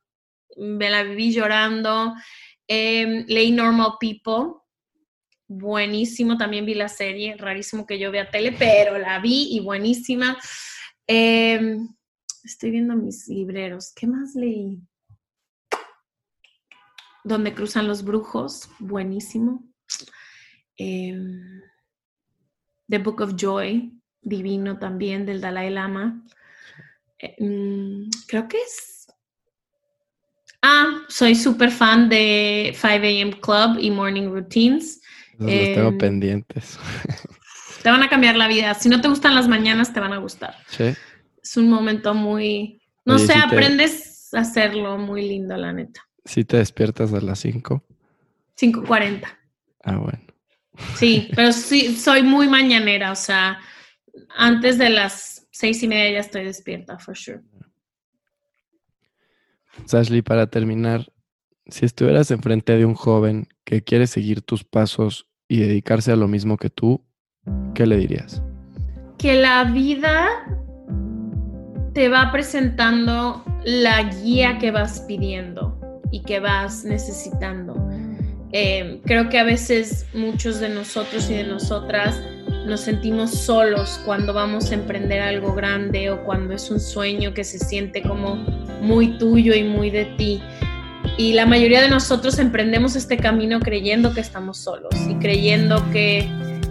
me 0.57 0.91
la 0.91 1.03
viví 1.03 1.33
llorando. 1.33 2.15
Em, 2.69 3.25
leí 3.27 3.51
Normal 3.51 3.95
People, 3.99 4.61
buenísimo, 5.49 6.37
también 6.37 6.65
vi 6.65 6.75
la 6.75 6.89
serie, 6.89 7.37
rarísimo 7.37 7.85
que 7.85 7.99
yo 7.99 8.13
vea 8.13 8.31
tele, 8.31 8.53
pero 8.53 8.97
la 8.97 9.19
vi 9.19 9.49
y 9.57 9.59
buenísima. 9.59 10.39
Em, 11.09 11.89
estoy 12.45 12.71
viendo 12.71 12.95
mis 12.95 13.27
libreros, 13.27 13.93
¿qué 13.93 14.07
más 14.07 14.37
leí? 14.37 14.79
Donde 17.25 17.55
cruzan 17.55 17.89
los 17.89 18.05
brujos, 18.05 18.69
buenísimo. 18.79 19.65
Em, 20.77 21.63
The 22.89 22.99
Book 22.99 23.23
of 23.23 23.35
Joy, 23.37 23.93
divino 24.21 24.79
también, 24.79 25.25
del 25.27 25.41
Dalai 25.41 25.71
Lama. 25.71 26.23
Eh, 27.19 27.37
mm, 27.39 28.11
creo 28.27 28.47
que 28.47 28.59
es... 28.59 29.07
Ah, 30.63 31.03
soy 31.09 31.35
súper 31.35 31.71
fan 31.71 32.09
de 32.09 32.75
5 32.75 32.89
AM 32.89 33.41
Club 33.41 33.79
y 33.79 33.91
Morning 33.91 34.29
Routines. 34.29 35.01
Los 35.39 35.51
tengo 35.51 35.89
em, 35.89 35.99
pendientes. 35.99 36.79
Te 37.83 37.91
van 37.91 38.03
a 38.03 38.09
cambiar 38.09 38.37
la 38.37 38.49
vida. 38.49 38.73
Si 38.73 38.89
no 38.89 39.03
te 39.03 39.09
gustan 39.09 39.35
las 39.35 39.47
mañanas, 39.47 39.93
te 39.93 40.01
van 40.01 40.15
a 40.15 40.17
gustar. 40.17 40.57
Sí. 40.69 40.95
Es 41.43 41.57
un 41.59 41.69
momento 41.69 42.15
muy... 42.15 42.81
No 43.05 43.19
sé, 43.19 43.35
aprendes 43.35 44.33
a 44.33 44.41
hacerlo 44.41 44.97
muy 44.97 45.29
lindo, 45.29 45.55
la 45.55 45.71
neta. 45.71 46.01
Si 46.25 46.45
te 46.45 46.57
despiertas 46.57 47.13
a 47.13 47.21
las 47.21 47.39
5. 47.41 47.83
5.40. 48.59 49.25
Ah, 49.83 49.97
bueno. 49.97 50.25
Sí, 50.97 51.29
pero 51.37 51.53
sí, 51.53 51.97
soy 51.97 52.23
muy 52.23 52.49
mañanera, 52.49 53.13
o 53.13 53.17
sea, 53.17 53.61
antes 54.37 54.79
de 54.79 54.91
las 54.91 55.47
seis 55.51 55.83
y 55.83 55.89
media 55.89 56.13
ya 56.13 56.21
estoy 56.21 56.45
despierta, 56.45 56.99
for 56.99 57.17
sure. 57.17 57.41
Ashley, 59.93 60.23
para 60.23 60.47
terminar, 60.47 61.13
si 61.67 61.85
estuvieras 61.85 62.31
enfrente 62.31 62.77
de 62.77 62.85
un 62.85 62.95
joven 62.95 63.49
que 63.65 63.83
quiere 63.83 64.07
seguir 64.07 64.43
tus 64.43 64.65
pasos 64.65 65.29
y 65.49 65.59
dedicarse 65.59 66.13
a 66.13 66.17
lo 66.17 66.29
mismo 66.29 66.57
que 66.57 66.71
tú, 66.71 67.05
¿qué 67.75 67.87
le 67.87 67.97
dirías? 67.97 68.43
Que 69.19 69.35
la 69.35 69.65
vida 69.65 70.29
te 71.93 72.09
va 72.09 72.31
presentando 72.33 73.45
la 73.65 74.03
guía 74.03 74.59
que 74.59 74.71
vas 74.71 75.01
pidiendo 75.01 75.84
y 76.15 76.21
que 76.21 76.39
vas 76.39 76.85
necesitando. 76.85 77.75
Eh, 78.53 79.01
creo 79.05 79.29
que 79.31 79.39
a 79.41 79.43
veces 79.43 80.07
muchos 80.15 80.61
de 80.61 80.69
nosotros 80.69 81.29
y 81.29 81.35
de 81.35 81.43
nosotras 81.43 82.21
nos 82.67 82.83
sentimos 82.83 83.33
solos 83.33 84.01
cuando 84.05 84.33
vamos 84.33 84.71
a 84.71 84.75
emprender 84.75 85.21
algo 85.21 85.55
grande 85.55 86.13
o 86.13 86.23
cuando 86.23 86.55
es 86.55 86.71
un 86.71 86.79
sueño 86.79 87.35
que 87.35 87.43
se 87.43 87.59
siente 87.59 88.01
como 88.01 88.37
muy 88.81 89.19
tuyo 89.19 89.55
y 89.55 89.65
muy 89.65 89.91
de 89.91 90.05
ti. 90.17 90.41
Y 91.19 91.33
la 91.33 91.47
mayoría 91.47 91.83
de 91.83 91.89
nosotros 91.89 92.39
emprendemos 92.39 92.95
este 92.95 93.17
camino 93.17 93.59
creyendo 93.59 94.15
que 94.15 94.21
estamos 94.21 94.59
solos 94.59 94.95
y 95.11 95.17
creyendo 95.17 95.85
que 95.91 96.21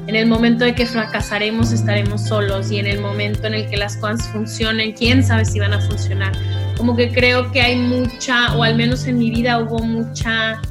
en 0.07 0.15
el 0.15 0.25
momento 0.25 0.63
de 0.63 0.73
que 0.73 0.85
fracasaremos 0.85 1.73
estaremos 1.73 2.21
solos 2.21 2.71
y 2.71 2.77
en 2.77 2.87
el 2.87 3.01
momento 3.01 3.47
en 3.47 3.55
el 3.55 3.69
que 3.69 3.75
las 3.75 3.97
cosas 3.97 4.25
funcionen, 4.29 4.93
quién 4.93 5.21
sabe 5.21 5.43
si 5.43 5.59
van 5.59 5.73
a 5.73 5.81
funcionar. 5.81 6.31
Como 6.77 6.95
que 6.95 7.11
creo 7.11 7.51
que 7.51 7.61
hay 7.61 7.77
mucha, 7.77 8.55
o 8.55 8.63
al 8.63 8.75
menos 8.75 9.05
en 9.05 9.17
mi 9.17 9.29
vida 9.29 9.59
hubo 9.59 9.79
mucha 9.79 10.61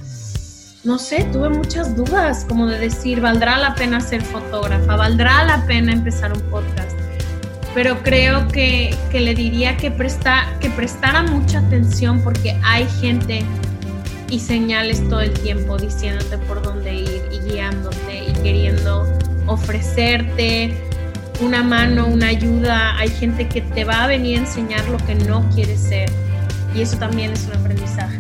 no 0.85 0.99
sé, 0.99 1.29
tuve 1.33 1.49
muchas 1.49 1.97
dudas, 1.97 2.45
como 2.49 2.67
de 2.67 2.79
decir, 2.79 3.21
¿valdrá 3.21 3.57
la 3.57 3.75
pena 3.75 4.01
ser 4.01 4.21
fotógrafa? 4.21 4.97
¿Valdrá 4.97 5.45
la 5.45 5.65
pena 5.65 5.93
empezar 5.93 6.33
un 6.33 6.41
podcast? 6.51 6.91
Pero 7.73 8.03
creo 8.03 8.49
que, 8.49 8.97
le 9.13 9.35
diría 9.35 9.77
que, 9.77 9.93
presta, 9.93 10.45
que 10.61 10.71
prestara 10.71 11.23
mucha 11.23 11.61
atención 11.61 12.21
porque 12.23 12.59
hay 12.65 12.87
gente 13.01 13.45
y 14.29 14.41
señales 14.41 15.09
todo 15.09 15.21
el 15.21 15.33
tiempo 15.33 15.77
diciéndote 15.77 16.37
por 16.39 16.63
dónde 16.63 16.95
ir 16.95 17.23
y 17.31 17.39
guiándote 17.49 18.25
y 18.29 18.33
queriendo 18.43 19.07
ofrecerte 19.47 20.75
una 21.43 21.63
mano, 21.63 22.07
una 22.07 22.29
ayuda. 22.29 22.97
Hay 22.99 23.09
gente 23.09 23.49
que 23.49 23.61
te 23.61 23.85
va 23.85 24.05
a 24.05 24.07
venir 24.07 24.39
a 24.39 24.41
enseñar 24.43 24.89
lo 24.89 24.99
que 24.99 25.15
no 25.15 25.49
quieres 25.55 25.81
ser 25.81 26.11
y 26.75 26.81
eso 26.81 26.97
también 26.99 27.33
es 27.33 27.47
un 27.47 27.55
aprendizaje. 27.55 28.19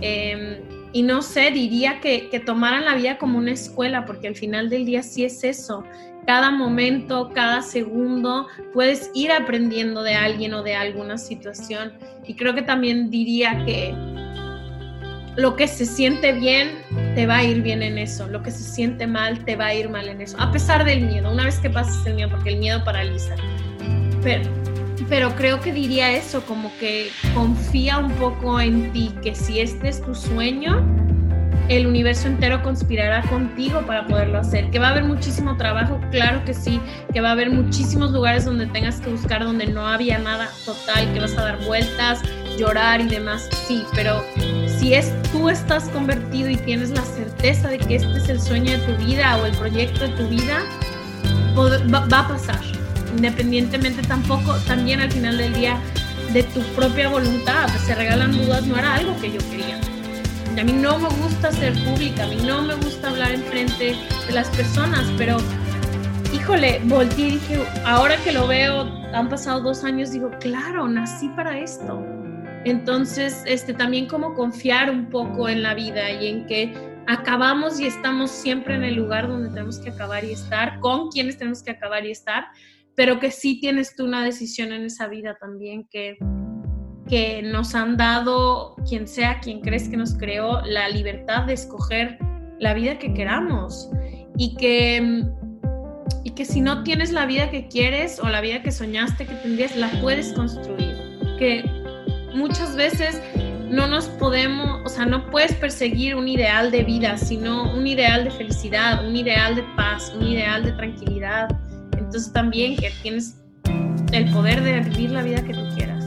Em, 0.00 0.56
y 0.92 1.02
no 1.02 1.22
sé, 1.22 1.50
diría 1.50 2.00
que, 2.00 2.28
que 2.28 2.40
tomaran 2.40 2.84
la 2.84 2.94
vida 2.94 3.18
como 3.18 3.38
una 3.38 3.52
escuela, 3.52 4.04
porque 4.04 4.28
al 4.28 4.36
final 4.36 4.68
del 4.68 4.84
día 4.84 5.02
sí 5.02 5.24
es 5.24 5.44
eso. 5.44 5.84
Cada 6.26 6.50
momento, 6.50 7.30
cada 7.34 7.62
segundo, 7.62 8.46
puedes 8.72 9.10
ir 9.14 9.32
aprendiendo 9.32 10.02
de 10.02 10.14
alguien 10.14 10.52
o 10.54 10.62
de 10.62 10.74
alguna 10.74 11.16
situación. 11.16 11.92
Y 12.26 12.34
creo 12.34 12.54
que 12.54 12.62
también 12.62 13.10
diría 13.10 13.64
que 13.64 13.94
lo 15.38 15.54
que 15.54 15.68
se 15.68 15.86
siente 15.86 16.32
bien, 16.32 16.82
te 17.14 17.24
va 17.24 17.36
a 17.36 17.44
ir 17.44 17.62
bien 17.62 17.80
en 17.80 17.96
eso. 17.96 18.26
Lo 18.26 18.42
que 18.42 18.50
se 18.50 18.64
siente 18.64 19.06
mal, 19.06 19.44
te 19.44 19.54
va 19.54 19.66
a 19.66 19.74
ir 19.74 19.88
mal 19.88 20.08
en 20.08 20.20
eso. 20.20 20.36
A 20.40 20.50
pesar 20.50 20.84
del 20.84 21.02
miedo, 21.02 21.30
una 21.30 21.44
vez 21.44 21.60
que 21.60 21.70
pases 21.70 22.04
el 22.06 22.14
miedo, 22.14 22.28
porque 22.28 22.50
el 22.50 22.56
miedo 22.58 22.82
paraliza. 22.84 23.36
Pero, 24.20 24.50
pero 25.08 25.36
creo 25.36 25.60
que 25.60 25.72
diría 25.72 26.10
eso, 26.10 26.44
como 26.44 26.76
que 26.78 27.10
confía 27.34 27.98
un 27.98 28.10
poco 28.14 28.60
en 28.60 28.92
ti, 28.92 29.14
que 29.22 29.36
si 29.36 29.60
este 29.60 29.88
es 29.88 30.02
tu 30.02 30.12
sueño, 30.12 30.84
el 31.68 31.86
universo 31.86 32.26
entero 32.26 32.60
conspirará 32.64 33.22
contigo 33.22 33.82
para 33.86 34.08
poderlo 34.08 34.40
hacer. 34.40 34.70
Que 34.70 34.80
va 34.80 34.88
a 34.88 34.90
haber 34.90 35.04
muchísimo 35.04 35.56
trabajo, 35.56 36.00
claro 36.10 36.44
que 36.44 36.52
sí, 36.52 36.80
que 37.12 37.20
va 37.20 37.28
a 37.28 37.32
haber 37.32 37.50
muchísimos 37.50 38.10
lugares 38.10 38.44
donde 38.44 38.66
tengas 38.66 39.00
que 39.00 39.10
buscar 39.10 39.44
donde 39.44 39.68
no 39.68 39.86
había 39.86 40.18
nada 40.18 40.48
total, 40.64 41.12
que 41.14 41.20
vas 41.20 41.38
a 41.38 41.42
dar 41.42 41.64
vueltas, 41.64 42.22
llorar 42.58 43.00
y 43.00 43.06
demás, 43.06 43.48
sí, 43.68 43.84
pero 43.94 44.20
si 44.78 44.94
es 44.94 45.12
tú 45.32 45.48
estás 45.48 45.88
convertido 45.90 46.48
y 46.50 46.56
tienes 46.56 46.90
la 46.90 47.02
certeza 47.02 47.68
de 47.68 47.78
que 47.78 47.96
este 47.96 48.16
es 48.18 48.28
el 48.28 48.40
sueño 48.40 48.72
de 48.72 48.78
tu 48.78 49.04
vida 49.04 49.36
o 49.38 49.46
el 49.46 49.56
proyecto 49.56 50.04
de 50.04 50.10
tu 50.10 50.28
vida, 50.28 50.62
va 51.56 52.18
a 52.18 52.28
pasar 52.28 52.60
independientemente 53.16 54.02
tampoco, 54.02 54.54
también 54.66 55.00
al 55.00 55.10
final 55.10 55.38
del 55.38 55.52
día, 55.54 55.78
de 56.32 56.42
tu 56.42 56.60
propia 56.74 57.08
voluntad, 57.08 57.68
se 57.86 57.94
regalan 57.94 58.32
dudas, 58.32 58.66
no 58.66 58.76
era 58.76 58.94
algo 58.94 59.18
que 59.20 59.32
yo 59.32 59.38
quería. 59.50 59.80
a 60.60 60.64
mí 60.64 60.72
no 60.72 60.98
me 60.98 61.08
gusta 61.08 61.52
ser 61.52 61.72
pública, 61.84 62.24
a 62.24 62.26
mí 62.26 62.36
no 62.44 62.62
me 62.62 62.74
gusta 62.74 63.08
hablar 63.08 63.32
en 63.32 63.42
frente 63.44 63.96
de 64.26 64.32
las 64.32 64.48
personas, 64.50 65.06
pero 65.16 65.38
híjole, 66.34 66.80
volteé 66.84 67.28
y 67.28 67.30
dije, 67.32 67.58
ahora 67.84 68.16
que 68.18 68.32
lo 68.32 68.46
veo, 68.46 68.82
han 69.12 69.28
pasado 69.28 69.60
dos 69.60 69.84
años, 69.84 70.10
digo, 70.10 70.30
claro, 70.40 70.86
nací 70.88 71.28
para 71.30 71.58
esto. 71.58 72.17
Entonces, 72.70 73.42
este, 73.46 73.74
también 73.74 74.06
como 74.06 74.34
confiar 74.34 74.90
un 74.90 75.08
poco 75.08 75.48
en 75.48 75.62
la 75.62 75.74
vida 75.74 76.10
y 76.10 76.26
en 76.26 76.46
que 76.46 76.74
acabamos 77.06 77.80
y 77.80 77.86
estamos 77.86 78.30
siempre 78.30 78.74
en 78.74 78.84
el 78.84 78.94
lugar 78.94 79.28
donde 79.28 79.48
tenemos 79.48 79.78
que 79.78 79.90
acabar 79.90 80.24
y 80.24 80.32
estar, 80.32 80.78
con 80.80 81.08
quienes 81.08 81.38
tenemos 81.38 81.62
que 81.62 81.70
acabar 81.70 82.04
y 82.04 82.10
estar, 82.10 82.46
pero 82.94 83.18
que 83.18 83.30
sí 83.30 83.60
tienes 83.60 83.96
tú 83.96 84.04
una 84.04 84.22
decisión 84.24 84.72
en 84.72 84.84
esa 84.84 85.08
vida 85.08 85.36
también 85.40 85.88
que, 85.90 86.18
que 87.08 87.42
nos 87.42 87.74
han 87.74 87.96
dado, 87.96 88.76
quien 88.88 89.08
sea, 89.08 89.40
quien 89.40 89.60
crees 89.60 89.88
que 89.88 89.96
nos 89.96 90.14
creó, 90.14 90.60
la 90.62 90.88
libertad 90.88 91.44
de 91.44 91.54
escoger 91.54 92.18
la 92.58 92.74
vida 92.74 92.98
que 92.98 93.14
queramos. 93.14 93.88
Y 94.36 94.54
que, 94.56 95.24
y 96.24 96.30
que 96.30 96.44
si 96.44 96.60
no 96.60 96.82
tienes 96.84 97.10
la 97.10 97.26
vida 97.26 97.50
que 97.50 97.68
quieres 97.68 98.20
o 98.20 98.28
la 98.28 98.40
vida 98.40 98.62
que 98.62 98.70
soñaste 98.70 99.26
que 99.26 99.34
tendrías, 99.34 99.76
la 99.76 99.90
puedes 100.00 100.32
construir. 100.32 100.94
Que 101.38 101.64
muchas 102.34 102.76
veces 102.76 103.20
no 103.70 103.86
nos 103.86 104.06
podemos, 104.06 104.80
o 104.84 104.88
sea, 104.88 105.04
no 105.06 105.30
puedes 105.30 105.54
perseguir 105.54 106.14
un 106.16 106.28
ideal 106.28 106.70
de 106.70 106.82
vida, 106.84 107.18
sino 107.18 107.72
un 107.72 107.86
ideal 107.86 108.24
de 108.24 108.30
felicidad, 108.30 109.06
un 109.06 109.14
ideal 109.16 109.56
de 109.56 109.62
paz, 109.76 110.12
un 110.18 110.26
ideal 110.26 110.64
de 110.64 110.72
tranquilidad. 110.72 111.48
Entonces 111.92 112.32
también 112.32 112.76
que 112.76 112.90
tienes 113.02 113.36
el 114.12 114.30
poder 114.32 114.62
de 114.62 114.80
vivir 114.80 115.10
la 115.10 115.22
vida 115.22 115.42
que 115.42 115.52
tú 115.52 115.60
quieras. 115.74 116.04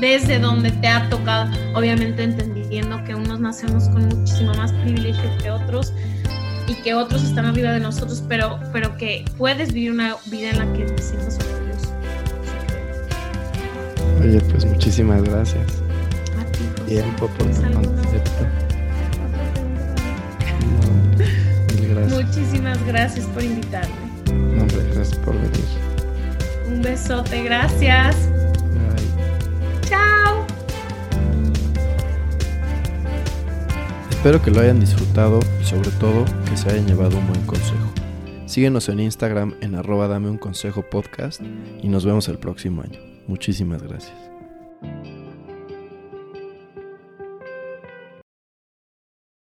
Desde 0.00 0.38
donde 0.38 0.70
te 0.70 0.88
ha 0.88 1.08
tocado, 1.08 1.50
obviamente 1.74 2.22
entendiendo 2.22 3.02
que 3.04 3.14
unos 3.14 3.40
nacemos 3.40 3.88
con 3.88 4.06
muchísimo 4.08 4.54
más 4.54 4.72
privilegio 4.72 5.30
que 5.42 5.50
otros 5.50 5.92
y 6.68 6.74
que 6.82 6.94
otros 6.94 7.22
están 7.24 7.46
arriba 7.46 7.72
de 7.72 7.80
nosotros, 7.80 8.22
pero, 8.28 8.60
pero 8.72 8.96
que 8.96 9.24
puedes 9.38 9.72
vivir 9.72 9.92
una 9.92 10.16
vida 10.26 10.50
en 10.50 10.58
la 10.58 10.72
que 10.74 10.84
te 10.84 11.02
sientas. 11.02 11.38
Oye, 14.26 14.40
pues 14.40 14.64
muchísimas 14.64 15.22
gracias. 15.22 15.82
A 16.36 16.44
ti, 16.50 16.58
José. 16.80 16.84
Tiempo 16.86 17.28
por 17.28 17.36
¿Tienes 17.36 17.60
tu 17.60 17.72
concepto. 17.72 18.46
No, 20.72 21.80
mil 21.80 21.94
gracias. 21.94 22.24
Muchísimas 22.24 22.86
gracias 22.86 23.26
por 23.26 23.44
invitarme. 23.44 23.94
No, 24.26 24.62
hombre, 24.62 24.82
gracias 24.92 25.16
por 25.18 25.34
venir. 25.34 25.64
Un 26.68 26.82
besote, 26.82 27.44
gracias. 27.44 28.16
Ay. 28.96 29.10
Chao. 29.88 30.44
Espero 34.10 34.42
que 34.42 34.50
lo 34.50 34.60
hayan 34.60 34.80
disfrutado 34.80 35.38
y 35.62 35.64
sobre 35.64 35.90
todo 36.00 36.24
que 36.50 36.56
se 36.56 36.68
hayan 36.68 36.84
llevado 36.88 37.16
un 37.16 37.28
buen 37.28 37.42
consejo. 37.42 37.92
Síguenos 38.46 38.88
en 38.88 38.98
Instagram 38.98 39.54
en 39.60 39.76
arroba 39.76 40.08
dame 40.08 40.28
un 40.30 40.38
consejo 40.38 40.82
podcast 40.82 41.40
y 41.80 41.86
nos 41.88 42.04
vemos 42.04 42.26
el 42.26 42.38
próximo 42.38 42.82
año. 42.82 43.15
Muchísimas 43.26 43.82
gracias. 43.82 44.35